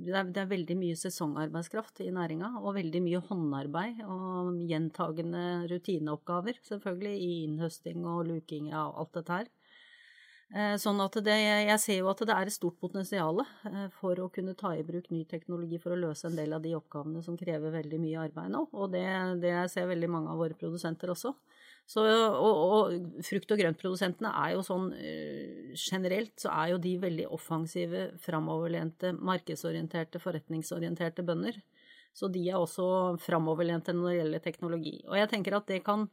Det 0.00 0.14
er, 0.14 0.24
det 0.24 0.42
er 0.42 0.50
veldig 0.50 0.76
mye 0.78 0.96
sesongarbeidskraft 0.96 2.00
i 2.06 2.10
næringa, 2.14 2.54
og 2.62 2.76
veldig 2.78 3.02
mye 3.04 3.22
håndarbeid 3.28 4.02
og 4.06 4.62
gjentagende 4.70 5.44
rutineoppgaver, 5.72 6.60
selvfølgelig, 6.62 7.14
i 7.20 7.44
innhøsting 7.44 8.06
og 8.06 8.26
luking 8.30 8.72
av 8.72 8.96
alt 8.96 9.14
dette 9.20 9.40
her. 9.40 9.52
Eh, 10.54 10.76
sånn 10.78 11.00
at 11.02 11.16
det, 11.26 11.34
jeg 11.42 11.78
ser 11.82 11.96
jo 11.98 12.10
at 12.12 12.20
det 12.22 12.34
er 12.34 12.46
et 12.46 12.54
stort 12.54 12.76
potensial 12.78 13.40
eh, 13.42 13.88
for 13.98 14.20
å 14.22 14.28
kunne 14.30 14.54
ta 14.54 14.76
i 14.76 14.84
bruk 14.86 15.08
ny 15.10 15.24
teknologi 15.26 15.80
for 15.82 15.96
å 15.96 15.98
løse 15.98 16.28
en 16.28 16.36
del 16.38 16.54
av 16.54 16.62
de 16.62 16.76
oppgavene 16.78 17.22
som 17.26 17.38
krever 17.38 17.74
veldig 17.74 17.98
mye 17.98 18.20
arbeid 18.28 18.52
nå. 18.54 18.62
Og 18.78 18.92
det, 18.94 19.02
det 19.42 19.56
ser 19.72 19.90
veldig 19.90 20.10
mange 20.12 20.30
av 20.30 20.38
våre 20.44 20.54
produsenter 20.58 21.10
også. 21.10 21.34
Så, 21.86 22.02
og, 22.02 22.56
og 22.66 23.20
frukt- 23.22 23.52
og 23.54 23.60
grøntprodusentene 23.60 24.32
er 24.42 24.56
jo 24.56 24.64
sånn 24.66 24.88
eh, 24.98 25.74
generelt 25.78 26.34
så 26.42 26.50
er 26.50 26.72
jo 26.72 26.80
de 26.82 26.96
veldig 27.04 27.28
offensive, 27.36 28.08
framoverlente, 28.24 29.12
markedsorienterte, 29.14 30.18
forretningsorienterte 30.22 31.22
bønder. 31.26 31.60
Så 32.16 32.30
de 32.32 32.42
er 32.48 32.58
også 32.58 33.14
framoverlente 33.22 33.94
når 33.94 34.08
det 34.08 34.18
gjelder 34.18 34.44
teknologi. 34.44 34.96
Og 35.06 35.18
jeg 35.20 35.30
tenker 35.30 35.58
at 35.60 35.70
det 35.70 35.82
kan 35.86 36.08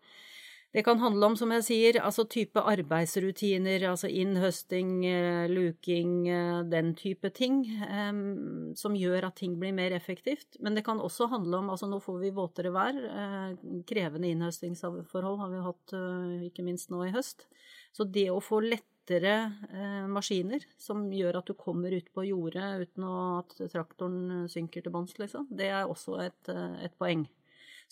det 0.73 0.81
kan 0.83 0.97
handle 0.97 1.27
om, 1.29 1.35
som 1.37 1.51
jeg 1.53 1.63
sier, 1.67 1.97
altså 2.01 2.23
type 2.25 2.57
arbeidsrutiner, 2.57 3.83
altså 3.91 4.09
innhøsting, 4.09 4.93
eh, 5.05 5.45
luking, 5.51 6.13
eh, 6.27 6.61
den 6.65 6.95
type 6.97 7.29
ting, 7.29 7.59
um, 7.85 8.73
som 8.73 8.95
gjør 8.97 9.27
at 9.27 9.37
ting 9.37 9.59
blir 9.61 9.75
mer 9.77 9.93
effektivt. 9.93 10.57
Men 10.59 10.73
det 10.73 10.83
kan 10.87 10.97
også 10.97 11.29
handle 11.29 11.59
om, 11.59 11.69
altså 11.69 11.85
nå 11.91 11.99
får 12.01 12.17
vi 12.23 12.31
våtere 12.33 12.71
vær, 12.73 12.97
uh, 12.97 13.53
krevende 13.85 14.31
innhøstingsforhold 14.33 15.37
har 15.43 15.53
vi 15.53 15.61
hatt 15.67 15.95
ikke 16.49 16.65
minst 16.65 16.89
nå 16.89 17.03
i 17.05 17.13
høst. 17.13 17.45
Så 17.93 18.09
det 18.09 18.31
å 18.33 18.41
få 18.41 18.63
lettere 18.65 19.53
maskiner 20.09 20.63
som 20.79 21.05
gjør 21.11 21.37
at 21.37 21.51
du 21.51 21.53
kommer 21.59 21.93
ut 21.93 22.09
på 22.15 22.23
jordet 22.25 22.87
uten 22.87 23.05
at 23.11 23.53
traktoren 23.69 24.47
synker 24.49 24.81
til 24.81 24.95
bunns, 24.95 25.13
liksom, 25.19 25.45
det 25.51 25.69
er 25.69 25.85
også 25.85 26.17
et, 26.23 26.53
et 26.81 26.97
poeng. 26.97 27.27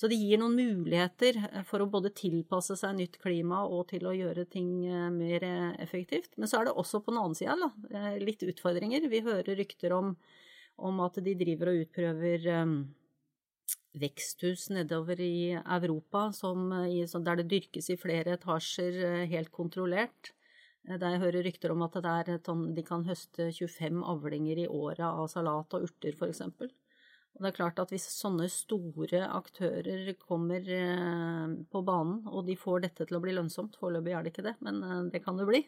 Så 0.01 0.10
det 0.10 0.17
gir 0.17 0.39
noen 0.41 0.55
muligheter 0.58 1.38
eh, 1.38 1.62
for 1.67 1.84
å 1.84 1.89
både 1.93 2.10
tilpasse 2.17 2.74
seg 2.79 2.96
nytt 2.98 3.20
klima 3.22 3.60
og 3.70 3.84
til 3.91 4.08
å 4.10 4.15
gjøre 4.17 4.48
ting 4.50 4.72
eh, 4.89 5.12
mer 5.13 5.46
eh, 5.46 5.75
effektivt. 5.84 6.34
Men 6.41 6.50
så 6.50 6.58
er 6.58 6.67
det 6.67 6.74
også 6.81 7.03
på 7.05 7.13
den 7.13 7.20
annen 7.22 7.38
side 7.38 7.53
da, 7.62 7.70
litt 8.17 8.41
utfordringer. 8.41 9.05
Vi 9.12 9.22
hører 9.27 9.60
rykter 9.62 9.93
om, 9.93 10.15
om 10.81 11.05
at 11.05 11.22
de 11.22 11.38
driver 11.38 11.70
og 11.70 11.84
utprøver 11.84 12.50
um, 12.63 12.75
veksthus 14.01 14.72
nedover 14.74 15.22
i 15.22 15.53
Europa 15.60 16.31
som, 16.34 16.72
der 16.74 17.43
det 17.43 17.50
dyrkes 17.53 17.93
i 17.93 18.01
flere 18.01 18.39
etasjer 18.39 19.27
helt 19.29 19.53
kontrollert. 19.53 20.34
Der 20.88 21.13
jeg 21.13 21.22
hører 21.27 21.46
rykter 21.46 21.75
om 21.75 21.86
at 21.86 22.00
er, 22.01 22.38
sånn, 22.41 22.72
de 22.74 22.81
kan 22.88 23.05
høste 23.05 23.51
25 23.53 24.01
avlinger 24.15 24.63
i 24.63 24.70
året 24.72 25.05
av 25.05 25.27
salat 25.29 25.77
og 25.77 25.91
urter, 25.91 26.17
f.eks. 26.17 26.41
Og 27.32 27.46
det 27.46 27.52
er 27.52 27.56
klart 27.56 27.80
at 27.80 27.92
hvis 27.94 28.06
sånne 28.12 28.46
store 28.52 29.22
aktører 29.32 30.12
kommer 30.20 30.66
eh, 30.76 31.54
på 31.72 31.82
banen, 31.88 32.20
og 32.28 32.44
de 32.48 32.58
får 32.60 32.84
dette 32.84 33.08
til 33.08 33.18
å 33.18 33.22
bli 33.24 33.36
lønnsomt, 33.38 33.78
foreløpig 33.80 34.14
er 34.14 34.26
det 34.26 34.34
ikke 34.34 34.46
det, 34.50 34.56
men 34.66 34.82
eh, 34.84 34.98
det 35.14 35.24
kan 35.24 35.40
det 35.40 35.48
bli, 35.48 35.62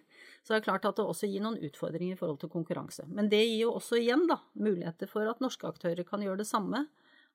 så 0.43 0.53
er 0.53 0.59
det 0.59 0.67
klart 0.67 0.85
at 0.89 0.99
det 0.99 1.05
også 1.07 1.29
gir 1.31 1.45
noen 1.45 1.61
utfordringer 1.63 2.17
i 2.17 2.19
forhold 2.19 2.41
til 2.43 2.51
konkurranse. 2.53 3.07
Men 3.07 3.31
det 3.31 3.39
gir 3.45 3.63
jo 3.63 3.77
også 3.77 4.01
igjen 4.01 4.27
da, 4.29 4.41
muligheter 4.59 5.09
for 5.09 5.29
at 5.29 5.41
norske 5.43 5.69
aktører 5.69 6.03
kan 6.07 6.25
gjøre 6.25 6.43
det 6.43 6.49
samme, 6.49 6.83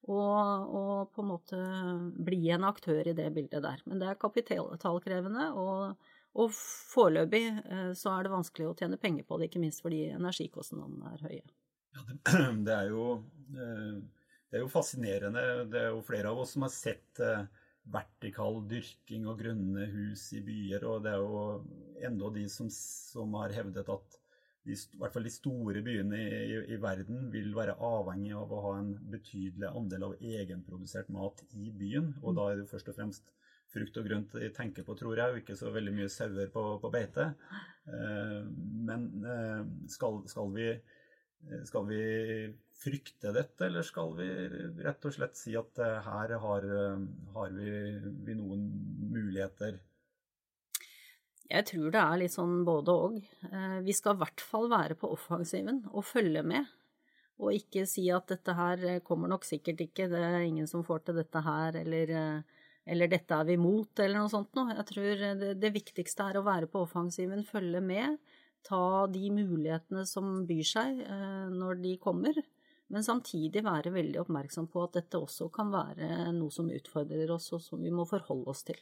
og, 0.08 0.76
og 0.76 0.92
på 1.16 1.24
en 1.24 1.30
måte 1.32 1.62
bli 2.28 2.44
en 2.54 2.68
aktør 2.68 3.08
i 3.10 3.16
det 3.16 3.32
bildet 3.34 3.64
der. 3.64 3.80
Men 3.88 3.98
det 3.98 4.12
er 4.12 4.20
kapitalkrevende, 4.20 5.48
og, 5.58 6.12
og 6.38 6.52
foreløpig 6.52 7.42
eh, 7.64 7.90
så 7.96 8.12
er 8.12 8.28
det 8.28 8.36
vanskelig 8.36 8.68
å 8.68 8.76
tjene 8.78 9.00
penger 9.00 9.24
på 9.24 9.40
det, 9.40 9.48
ikke 9.48 9.64
minst 9.64 9.82
fordi 9.82 10.04
energikostnadene 10.12 11.16
er 11.16 11.26
høye. 11.26 11.42
Ja, 11.96 12.06
det, 12.12 12.20
det 12.68 12.76
er 12.76 12.92
jo 12.92 13.08
det 14.48 14.58
er 14.58 14.64
jo 14.64 14.72
fascinerende. 14.72 15.42
Det 15.72 15.80
er 15.80 15.90
jo 15.92 16.04
flere 16.06 16.30
av 16.32 16.40
oss 16.42 16.54
som 16.56 16.64
har 16.64 16.72
sett 16.72 17.20
eh, 17.24 17.44
vertikal 17.92 18.62
dyrking 18.68 19.26
og 19.28 19.42
grønne 19.42 19.88
hus 19.92 20.30
i 20.36 20.42
byer, 20.44 20.86
og 20.88 21.04
det 21.04 21.12
er 21.12 21.22
jo 21.24 21.42
enda 22.08 22.32
de 22.34 22.46
som, 22.52 22.70
som 22.72 23.36
har 23.40 23.54
hevdet 23.56 23.88
at 23.92 24.18
de, 24.68 24.74
i 24.74 25.00
hvert 25.00 25.14
fall 25.14 25.24
de 25.24 25.32
store 25.32 25.80
byene 25.84 26.18
i, 26.20 26.38
i, 26.52 26.58
i, 26.74 26.78
verden 26.82 27.28
vil 27.32 27.54
være 27.56 27.78
avhengig 27.84 28.34
av 28.36 28.52
å 28.52 28.62
ha 28.66 28.72
en 28.82 28.90
betydelig 29.12 29.70
andel 29.70 30.10
av 30.10 30.16
egenprodusert 30.20 31.08
mat 31.14 31.40
i 31.56 31.70
byen. 31.72 32.10
Og 32.20 32.36
da 32.36 32.50
er 32.50 32.60
det 32.60 32.68
først 32.68 32.90
og 32.92 32.98
fremst 32.98 33.32
frukt 33.72 33.96
og 34.00 34.08
grønt 34.08 34.36
de 34.36 34.50
tenker 34.56 34.84
på, 34.84 34.96
tror 34.98 35.16
jeg, 35.16 35.32
og 35.32 35.40
ikke 35.42 35.56
så 35.56 35.72
veldig 35.72 35.94
mye 35.96 36.12
sauer 36.12 36.52
på, 36.52 36.64
på, 36.82 36.92
beite. 36.92 37.30
Eh, 37.88 38.38
men 38.88 39.08
eh, 39.24 39.62
skal, 39.92 40.22
skal, 40.28 40.52
vi, 40.56 40.70
skal 41.68 41.88
vi 41.88 42.02
frykte 42.78 43.32
dette, 43.34 43.66
eller 43.66 43.82
skal 43.86 44.14
vi 44.18 44.28
rett 44.84 45.06
og 45.06 45.14
slett 45.14 45.38
si 45.38 45.54
at 45.58 45.80
eh, 45.82 45.98
her 46.06 46.34
har, 46.44 46.66
eh, 46.78 47.04
har 47.34 47.54
vi, 47.54 47.70
vi, 48.26 48.36
noen 48.38 48.66
muligheter? 49.10 49.80
Jeg 51.48 51.64
tror 51.70 51.92
det 51.94 52.02
er 52.02 52.20
litt 52.20 52.34
sånn 52.34 52.60
både 52.68 52.94
og. 52.94 53.16
Eh, 53.48 53.78
vi 53.86 53.96
skal 53.96 54.16
i 54.16 54.22
hvert 54.22 54.44
fall 54.44 54.68
være 54.70 54.98
på 55.00 55.10
offensiven 55.14 55.82
og 55.90 56.06
følge 56.06 56.44
med. 56.46 56.68
Og 57.38 57.54
ikke 57.54 57.84
si 57.86 58.08
at 58.10 58.30
dette 58.30 58.54
her 58.58 58.86
kommer 59.06 59.30
nok 59.30 59.44
sikkert 59.46 59.84
ikke, 59.84 60.08
det 60.10 60.22
er 60.26 60.40
ingen 60.42 60.66
som 60.70 60.82
får 60.86 61.04
til 61.06 61.20
dette 61.20 61.38
her, 61.46 61.76
eller, 61.78 62.10
eller 62.82 63.10
dette 63.12 63.36
er 63.36 63.46
vi 63.46 63.54
imot, 63.54 63.92
eller 64.02 64.18
noe 64.18 64.32
sånt 64.32 64.58
noe. 64.58 64.74
Jeg 64.74 64.88
tror 64.88 65.22
det, 65.38 65.52
det 65.62 65.70
viktigste 65.70 66.26
er 66.26 66.40
å 66.40 66.42
være 66.48 66.66
på 66.66 66.82
offensiven, 66.82 67.46
følge 67.46 67.78
med, 67.78 68.18
ta 68.66 69.06
de 69.06 69.30
mulighetene 69.30 70.02
som 70.10 70.40
byr 70.50 70.66
seg 70.66 70.98
når 71.54 71.78
de 71.84 71.94
kommer 72.02 72.42
men 72.88 73.04
samtidig 73.04 73.64
være 73.64 73.92
veldig 73.92 74.22
oppmerksom 74.22 74.68
på 74.72 74.84
at 74.86 75.00
dette 75.00 75.20
også 75.20 75.50
kan 75.52 75.72
være 75.72 76.30
noe 76.36 76.52
som 76.54 76.70
utfordrer 76.72 77.30
oss, 77.34 77.50
og 77.52 77.60
som 77.64 77.82
vi 77.84 77.92
må 77.92 78.06
forholde 78.08 78.48
oss 78.52 78.64
til. 78.68 78.80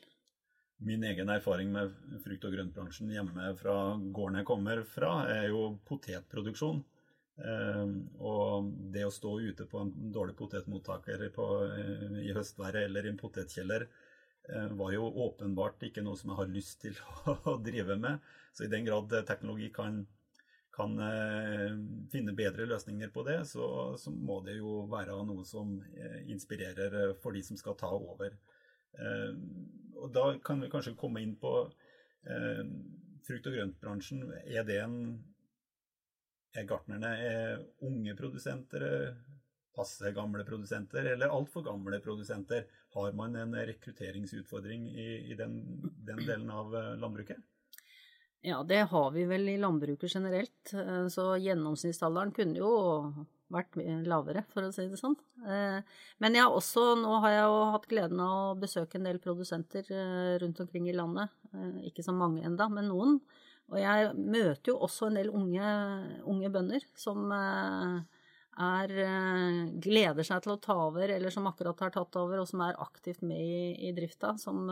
Min 0.87 1.05
egen 1.09 1.31
erfaring 1.33 1.71
med 1.73 1.95
frukt- 2.23 2.45
og 2.45 2.53
grøntbransjen 2.53 3.11
hjemme 3.11 3.53
fra 3.57 3.77
gården 3.97 4.43
jeg 4.43 4.49
kommer 4.49 4.83
fra, 4.89 5.13
er 5.33 5.49
jo 5.49 5.71
potetproduksjon. 5.89 6.83
Eh, 7.37 7.87
og 8.25 8.69
det 8.93 9.05
å 9.05 9.13
stå 9.13 9.35
ute 9.45 9.67
på 9.69 9.81
en 9.83 9.91
dårlig 10.13 10.37
potetmottaker 10.37 11.27
på, 11.35 11.47
eh, 11.69 12.21
i 12.29 12.35
høstværet 12.37 12.87
eller 12.87 13.07
i 13.07 13.13
en 13.13 13.19
potetkjeller 13.21 13.85
eh, 13.85 14.69
var 14.79 14.95
jo 14.95 15.11
åpenbart 15.27 15.85
ikke 15.89 16.05
noe 16.05 16.17
som 16.17 16.33
jeg 16.33 16.41
har 16.41 16.53
lyst 16.53 16.81
til 16.85 16.97
å 17.51 17.57
drive 17.65 17.99
med. 18.01 18.21
Så 18.57 18.65
i 18.65 18.73
den 18.73 18.87
grad 18.89 19.13
teknologi 19.29 19.69
kan 19.73 20.05
kan 20.77 20.99
eh, 21.01 21.73
finne 22.13 22.35
bedre 22.37 22.67
løsninger 22.69 23.11
på 23.15 23.25
det, 23.27 23.39
så, 23.49 23.67
så, 23.99 24.13
må 24.13 24.43
det 24.45 24.59
jo 24.59 24.83
være 24.93 25.17
noe 25.25 25.45
som 25.49 25.79
eh, 25.97 26.21
inspirerer 26.33 26.99
eh, 27.01 27.15
for 27.23 27.37
de 27.37 27.43
som 27.47 27.57
skal 27.61 27.79
ta 27.81 27.91
over. 27.97 28.37
og 29.97 30.13
Da 30.13 30.27
kan 30.45 30.61
vi 30.61 30.71
kanskje 30.73 30.97
komme 30.97 31.21
inn 31.21 31.35
på 31.37 31.51
frukt- 33.27 33.49
og 33.51 33.57
grøntbransjen. 33.57 34.23
Er 34.47 34.65
det 34.65 34.79
en 34.83 34.95
Er 36.57 36.65
gartnerne 36.65 37.11
er 37.21 37.59
unge 37.85 38.15
produsenter? 38.17 38.87
passe 39.77 40.09
gamle 40.17 40.41
produsenter 40.49 41.05
eller 41.05 41.29
altfor 41.29 41.63
gamle 41.63 41.99
produsenter? 42.01 42.65
Har 42.95 43.13
man 43.13 43.37
en 43.37 43.53
rekrutteringsutfordring 43.53 44.87
i, 44.89 45.09
i 45.33 45.35
den, 45.37 45.59
den, 46.07 46.23
delen 46.25 46.49
av 46.51 46.73
landbruket? 46.97 47.45
Ja, 48.45 48.61
det 48.63 48.83
har 48.91 49.11
vi 49.15 49.25
vel 49.27 49.49
i 49.49 49.57
landbruket 49.59 50.13
generelt. 50.13 50.75
Så 51.11 51.25
gjennomsnittsalderen 51.43 52.35
kunne 52.37 52.61
jo 52.61 52.73
vært 53.53 53.77
lavere, 54.07 54.43
for 54.51 54.67
å 54.67 54.73
si 54.75 54.87
det 54.91 54.99
sånn. 54.99 55.15
Eh, 55.47 55.79
men 56.23 56.37
jeg 56.37 56.47
har 56.47 56.55
også, 56.55 56.97
nå 56.99 57.21
har 57.23 57.35
jeg 57.35 57.45
jo 57.47 57.59
hatt 57.75 57.89
gleden 57.91 58.23
av 58.23 58.37
å 58.51 58.59
besøke 58.59 58.99
en 58.99 59.07
del 59.07 59.21
produsenter 59.23 59.87
eh, 59.95 60.35
rundt 60.43 60.63
omkring 60.65 60.89
i 60.91 60.97
landet. 60.97 61.35
Eh, 61.53 61.87
ikke 61.91 62.05
så 62.07 62.15
mange 62.17 62.45
enda, 62.47 62.69
men 62.73 62.91
noen. 62.91 63.21
Og 63.71 63.79
jeg 63.83 64.13
møter 64.19 64.73
jo 64.73 64.81
også 64.87 65.09
en 65.09 65.19
del 65.19 65.31
unge, 65.35 65.71
unge 66.31 66.51
bønder 66.55 66.85
som 66.95 67.25
er, 68.63 68.93
gleder 69.83 70.27
seg 70.27 70.43
til 70.45 70.55
å 70.55 70.61
ta 70.63 70.77
over, 70.87 71.13
eller 71.13 71.35
som 71.35 71.47
akkurat 71.51 71.85
har 71.85 71.95
tatt 71.95 72.19
over, 72.21 72.41
og 72.41 72.49
som 72.51 72.65
er 72.65 72.79
aktivt 72.83 73.23
med 73.27 73.41
i, 73.43 73.61
i 73.89 73.93
drifta. 73.97 74.37
Som, 74.41 74.67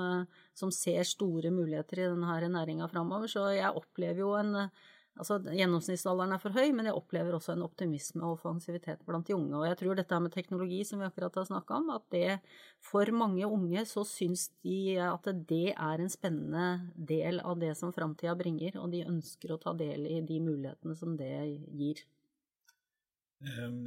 som, 0.56 0.72
ser 0.74 1.04
store 1.08 1.52
muligheter 1.54 2.02
i 2.02 2.10
denne 2.10 2.50
næringa 2.56 2.88
framover. 2.90 3.30
Så 3.30 3.46
jeg 3.54 3.72
opplever 3.76 4.24
jo 4.24 4.34
en 4.38 4.68
Altså, 5.14 5.36
Gjennomsnittsalderen 5.46 6.34
er 6.34 6.40
for 6.42 6.54
høy, 6.56 6.72
men 6.74 6.88
jeg 6.88 6.96
opplever 6.98 7.36
også 7.36 7.52
en 7.52 7.62
optimisme 7.62 8.24
og 8.26 8.40
offensivitet 8.40 9.04
blant 9.06 9.28
de 9.28 9.36
unge. 9.36 9.54
Og 9.60 9.66
jeg 9.68 9.78
tror 9.78 9.98
dette 9.98 10.18
med 10.24 10.34
teknologi, 10.34 10.80
som 10.88 10.98
vi 10.98 11.06
akkurat 11.06 11.38
har 11.38 11.46
snakka 11.46 11.76
om, 11.78 11.92
at 11.94 12.06
det 12.10 12.40
for 12.82 13.12
mange 13.14 13.46
unge 13.46 13.84
så 13.86 14.02
syns 14.08 14.48
de 14.66 14.96
at 14.98 15.30
det 15.46 15.68
er 15.70 16.02
en 16.02 16.10
spennende 16.10 16.66
del 16.98 17.38
av 17.46 17.62
det 17.62 17.76
som 17.78 17.94
framtida 17.94 18.34
bringer, 18.38 18.80
og 18.82 18.90
de 18.90 19.04
ønsker 19.06 19.54
å 19.54 19.60
ta 19.62 19.76
del 19.78 20.08
i 20.10 20.18
de 20.26 20.40
mulighetene 20.42 20.98
som 20.98 21.14
det 21.20 21.30
gir. 21.78 22.02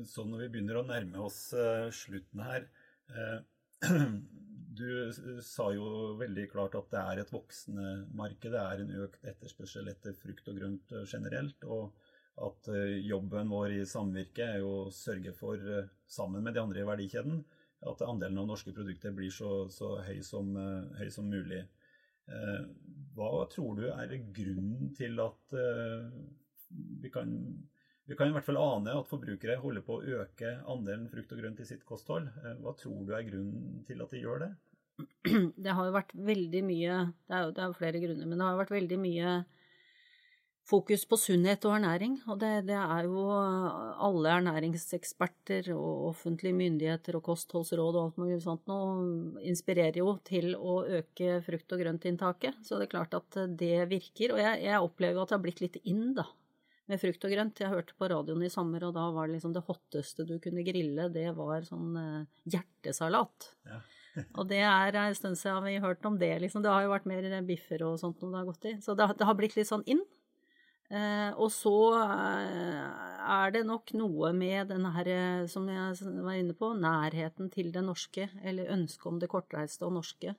Så 0.06 0.26
når 0.28 0.46
vi 0.46 0.50
begynner 0.54 0.80
å 0.80 0.88
nærme 0.88 1.24
oss 1.26 1.52
eh, 1.58 1.88
slutten 1.94 2.44
her 2.46 2.68
eh, 3.14 3.40
Du 4.78 5.10
sa 5.42 5.72
jo 5.74 6.18
veldig 6.20 6.44
klart 6.52 6.76
at 6.78 6.92
det 6.92 7.00
er 7.02 7.22
et 7.24 7.32
voksende 7.34 7.94
marked. 8.14 8.52
Det 8.54 8.62
er 8.62 8.84
en 8.84 8.92
økt 9.08 9.24
etterspørsel 9.26 9.90
etter 9.90 10.14
frukt 10.14 10.52
og 10.52 10.60
grønt 10.60 10.94
eh, 10.94 11.08
generelt. 11.10 11.66
Og 11.66 11.96
at 12.46 12.70
jobben 13.02 13.50
vår 13.50 13.80
i 13.80 13.86
samvirket 13.90 14.44
er 14.46 14.60
jo 14.62 14.74
å 14.84 14.92
sørge 14.94 15.32
for, 15.34 15.58
sammen 16.06 16.44
med 16.46 16.54
de 16.54 16.62
andre 16.62 16.84
i 16.84 16.86
verdikjeden, 16.86 17.40
at 17.90 18.04
andelen 18.06 18.38
av 18.44 18.52
norske 18.52 18.76
produkter 18.78 19.16
blir 19.18 19.34
så, 19.34 19.64
så 19.74 19.96
høy, 20.06 20.20
som, 20.22 20.52
høy, 21.00 21.08
som, 21.10 21.32
mulig. 21.34 21.64
Hva 23.18 23.32
tror 23.50 23.82
du 23.82 23.88
er 23.88 24.14
grunnen 24.38 24.94
til 24.94 25.18
at 25.24 25.58
vi 27.02 27.10
kan 27.10 27.34
vi 28.08 28.16
kan 28.16 28.30
i 28.30 28.36
hvert 28.36 28.48
fall 28.48 28.60
ane 28.62 28.94
at 28.96 29.10
forbrukere 29.10 29.58
holder 29.60 29.84
på 29.84 29.98
å 29.98 30.22
øke 30.22 30.54
andelen 30.72 31.10
frukt 31.12 31.34
og 31.36 31.42
grønt 31.42 31.60
i 31.60 31.68
sitt 31.68 31.84
kosthold. 31.88 32.30
Eh, 32.44 32.56
hva 32.64 32.72
tror 32.80 33.04
du 33.04 33.12
er 33.16 33.28
grunnen 33.28 33.84
til 33.88 34.04
at 34.04 34.16
de 34.16 34.24
gjør 34.24 34.46
det? 34.46 34.54
Det 35.64 35.76
har 35.76 35.86
jo 35.86 35.94
vært 35.94 36.16
veldig 36.16 36.64
mye 36.66 36.94
Det 37.28 37.36
er 37.36 37.44
jo, 37.44 37.52
det 37.54 37.62
er 37.62 37.76
flere 37.78 38.00
grunner, 38.02 38.26
men 38.26 38.40
det 38.40 38.46
har 38.48 38.56
jo 38.56 38.62
vært 38.64 38.74
veldig 38.74 38.98
mye 39.04 39.34
fokus 40.68 41.04
på 41.08 41.20
sunnhet 41.20 41.68
og 41.68 41.76
ernæring. 41.78 42.16
Og 42.32 42.40
det, 42.42 42.54
det, 42.72 42.80
er 42.80 43.06
jo 43.08 43.28
alle 43.30 44.34
ernæringseksperter 44.40 45.70
og 45.76 46.10
offentlige 46.10 46.58
myndigheter 46.58 47.20
og 47.20 47.28
kostholdsråd 47.28 47.94
og 47.94 48.02
alt 48.02 48.18
mulig 48.24 48.40
sånt 48.44 48.66
nå 48.68 48.80
inspirerer 49.48 50.02
jo 50.02 50.18
til 50.28 50.56
å 50.58 50.82
øke 51.00 51.38
frukt- 51.46 51.76
og 51.76 51.84
grøntinntaket. 51.84 52.60
Så 52.68 52.80
det 52.80 52.88
er 52.88 52.96
klart 52.98 53.16
at 53.20 53.40
det 53.60 53.86
virker. 53.92 54.36
Og 54.36 54.44
jeg, 54.44 54.66
jeg 54.66 54.90
opplever 54.90 55.20
jo 55.20 55.24
at 55.24 55.32
det 55.32 55.40
har 55.40 55.46
blitt 55.46 55.64
litt 55.68 55.80
inn, 55.86 56.12
da 56.18 56.28
med 56.88 57.02
frukt 57.02 57.28
og 57.28 57.34
grønt. 57.34 57.62
Jeg 57.62 57.72
hørte 57.72 57.96
på 58.00 58.10
radioen 58.12 58.44
i 58.46 58.52
sommer, 58.52 58.88
og 58.88 58.96
da 58.96 59.06
var 59.16 59.28
det 59.28 59.38
liksom 59.38 59.54
det 59.56 59.66
hotteste 59.68 60.26
du 60.28 60.38
kunne 60.44 60.66
grille, 60.68 61.10
det 61.14 61.30
var 61.38 61.66
sånn 61.68 61.96
eh, 62.02 62.50
hjertesalat. 62.56 63.52
Ja. 63.68 63.82
og 64.40 64.48
det 64.50 64.64
er 64.66 64.98
en 64.98 65.18
stund 65.18 65.38
siden 65.40 65.66
vi 65.68 65.78
har 65.78 65.90
hørt 65.90 66.06
om 66.10 66.18
det, 66.20 66.34
liksom. 66.44 66.64
Det 66.66 66.74
har 66.74 66.86
jo 66.86 66.94
vært 66.96 67.10
mer 67.10 67.28
biffer 67.48 67.84
og 67.88 68.00
sånt 68.02 68.24
noe 68.24 68.34
det 68.34 68.42
har 68.42 68.52
gått 68.52 68.70
i. 68.70 68.78
Så 68.84 68.98
det, 68.98 69.12
det 69.20 69.28
har 69.30 69.38
blitt 69.40 69.58
litt 69.60 69.70
sånn 69.70 69.86
inn. 69.90 70.04
Eh, 70.88 71.32
og 71.36 71.52
så 71.52 71.76
eh, 72.00 72.84
er 73.28 73.52
det 73.52 73.66
nok 73.68 73.92
noe 74.00 74.32
med 74.32 74.70
den 74.72 74.88
her, 74.96 75.10
eh, 75.12 75.46
som 75.52 75.68
jeg 75.68 75.98
var 76.24 76.40
inne 76.40 76.56
på, 76.56 76.72
nærheten 76.80 77.52
til 77.52 77.74
det 77.76 77.84
norske, 77.84 78.30
eller 78.42 78.72
ønsket 78.78 79.10
om 79.12 79.20
det 79.20 79.32
kortreiste 79.32 79.84
og 79.88 79.98
norske 80.00 80.38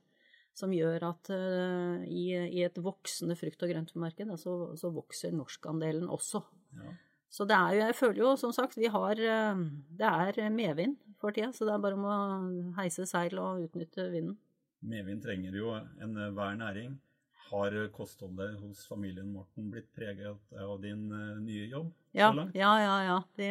som 0.59 0.73
gjør 0.75 1.07
at 1.13 1.31
uh, 1.33 2.05
i, 2.05 2.33
i, 2.35 2.65
et 2.67 2.81
voksende 2.83 3.37
frukt- 3.39 3.63
og 3.65 3.73
grøntmarked 3.73 4.33
så, 4.41 4.55
så, 4.79 4.91
vokser 4.95 5.35
norskandelen 5.37 6.09
også. 6.11 6.43
Ja. 6.79 6.95
Så 7.29 7.45
det 7.49 7.57
er 7.57 7.75
jo, 7.77 7.81
jeg 7.85 7.97
føler 7.99 8.23
jo 8.23 8.35
som 8.41 8.55
sagt, 8.57 8.79
vi 8.81 8.89
har 8.93 9.21
uh, 9.21 9.65
Det 9.99 10.13
er 10.13 10.55
medvind 10.55 10.97
for 11.21 11.35
tida, 11.35 11.53
så 11.53 11.69
det 11.69 11.75
er 11.75 11.83
bare 11.85 11.99
om 11.99 12.07
å 12.09 12.19
heise 12.81 13.07
seil 13.09 13.37
og 13.41 13.67
utnytte 13.69 14.09
vinden. 14.13 14.39
Medvind 14.89 15.23
trenger 15.25 15.55
jo 15.59 15.75
enhver 15.75 16.59
næring. 16.59 16.99
Har 17.49 17.73
kostholdet 17.95 18.59
hos 18.61 18.83
familien 18.85 19.31
Morten 19.33 19.71
blitt 19.73 19.89
preget 19.97 20.53
av 20.61 20.75
din 20.83 21.07
nye 21.41 21.65
jobb 21.65 21.89
ja, 22.13 22.29
så 22.29 22.37
langt? 22.37 22.59
Ja, 22.59 22.73
ja, 22.83 22.97
ja. 23.07 23.17
Det, 23.39 23.49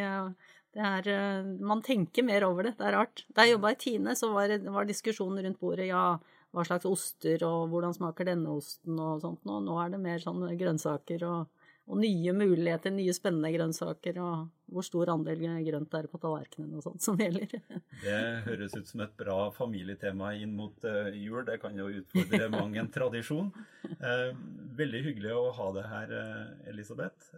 det 0.78 0.84
er, 0.86 1.48
man 1.58 1.82
tenker 1.82 2.26
mer 2.26 2.46
over 2.46 2.68
det. 2.68 2.76
Det 2.78 2.86
er 2.86 2.94
rart. 2.94 3.24
Da 3.34 3.46
jeg 3.46 3.56
jobba 3.56 3.74
i 3.74 3.80
Tine, 3.82 4.14
så 4.18 4.30
var, 4.36 4.54
var 4.70 4.86
diskusjonen 4.90 5.42
rundt 5.46 5.60
bordet 5.62 5.90
ja, 5.90 6.04
hva 6.56 6.64
slags 6.66 6.88
oster 6.88 7.44
og 7.48 7.68
hvordan 7.72 7.96
smaker 7.96 8.32
denne 8.32 8.56
osten 8.56 8.98
og 9.00 9.22
sånt 9.24 9.46
nå. 9.48 9.60
Nå 9.66 9.78
er 9.84 9.94
det 9.94 10.02
mer 10.02 10.22
sånn 10.24 10.46
grønnsaker 10.58 11.26
og, 11.28 11.64
og, 11.88 11.98
nye 12.02 12.34
muligheter, 12.36 12.94
nye 12.96 13.16
spennende 13.16 13.52
grønnsaker 13.54 14.20
og 14.24 14.48
hvor 14.72 14.84
stor 14.84 15.12
andel 15.14 15.44
grønt 15.64 15.94
er 15.96 16.08
på 16.12 16.20
tallerkenen 16.24 16.80
og 16.80 16.86
sånt 16.86 17.04
som 17.04 17.20
gjelder. 17.20 17.52
Det 18.04 18.20
høres 18.48 18.76
ut 18.76 18.90
som 18.90 19.04
et 19.06 19.16
bra 19.20 19.38
familietema 19.56 20.34
inn 20.36 20.56
mot 20.56 20.88
uh, 20.88 21.12
jul. 21.16 21.44
Det 21.48 21.60
kan 21.64 21.76
jo 21.78 21.90
utfordre 22.02 22.50
mang 22.56 22.76
en 22.80 22.92
tradisjon. 22.92 23.52
Uh, 24.02 24.32
veldig 24.80 25.04
hyggelig 25.10 25.36
å 25.36 25.52
ha 25.58 25.70
deg 25.78 25.90
her, 25.92 26.16
uh, 26.16 26.70
Elisabeth. 26.72 27.32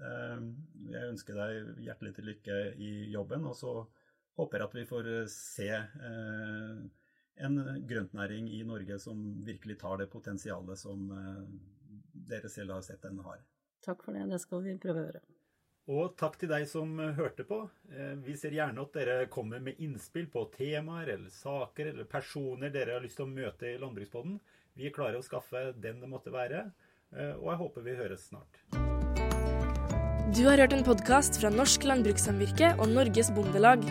jeg 0.90 1.06
ønsker 1.12 1.38
deg 1.38 1.84
hjertelig 1.86 2.16
til 2.18 2.30
lykke 2.32 2.62
i 2.78 2.94
jobben, 3.14 3.46
og 3.50 3.58
så 3.58 3.76
håper 4.40 4.62
jeg 4.62 4.70
at 4.70 4.78
vi 4.78 4.88
får 4.88 5.12
se 5.34 5.70
en 7.40 7.60
grøntnæring 7.88 8.50
i 8.54 8.64
Norge 8.68 9.00
som 9.00 9.20
virkelig 9.46 9.80
tar 9.80 10.02
det 10.02 10.10
potensialet 10.12 10.80
som 10.80 11.10
eh, 11.16 11.44
dere 12.30 12.52
selv 12.52 12.76
har 12.76 12.86
sett 12.86 13.02
den 13.06 13.20
har. 13.24 13.42
Takk 13.86 14.04
for 14.04 14.16
det. 14.16 14.28
Det 14.30 14.42
skal 14.44 14.64
vi 14.66 14.78
prøve 14.82 15.02
å 15.02 15.08
gjøre. 15.08 15.22
Og 15.90 16.14
takk 16.20 16.36
til 16.42 16.52
deg 16.52 16.68
som 16.70 16.92
eh, 17.00 17.16
hørte 17.18 17.46
på. 17.48 17.62
Eh, 17.94 18.16
vi 18.26 18.36
ser 18.38 18.56
gjerne 18.58 18.84
at 18.84 18.94
dere 18.98 19.30
kommer 19.32 19.64
med 19.64 19.80
innspill 19.80 20.30
på 20.32 20.46
temaer 20.58 21.16
eller 21.16 21.34
saker 21.34 21.94
eller 21.94 22.10
personer 22.12 22.74
dere 22.76 22.98
har 22.98 23.06
lyst 23.06 23.20
til 23.22 23.30
å 23.30 23.34
møte 23.34 23.72
i 23.72 23.80
Landbrukspodden. 23.82 24.38
Vi 24.80 24.88
er 24.90 24.96
klare 24.96 25.20
å 25.20 25.26
skaffe 25.26 25.70
den 25.76 26.04
det 26.04 26.08
måtte 26.08 26.32
være, 26.32 26.70
og 27.42 27.48
jeg 27.50 27.60
håper 27.60 27.84
vi 27.84 27.96
høres 27.98 28.28
snart. 28.30 28.62
Du 30.38 30.44
har 30.46 30.62
hørt 30.62 30.78
en 30.78 30.86
podkast 30.88 31.42
fra 31.42 31.52
Norsk 31.52 31.90
Landbrukssamvirke 31.90 32.76
og 32.78 32.94
Norges 32.94 33.34
Bondelag. 33.36 33.84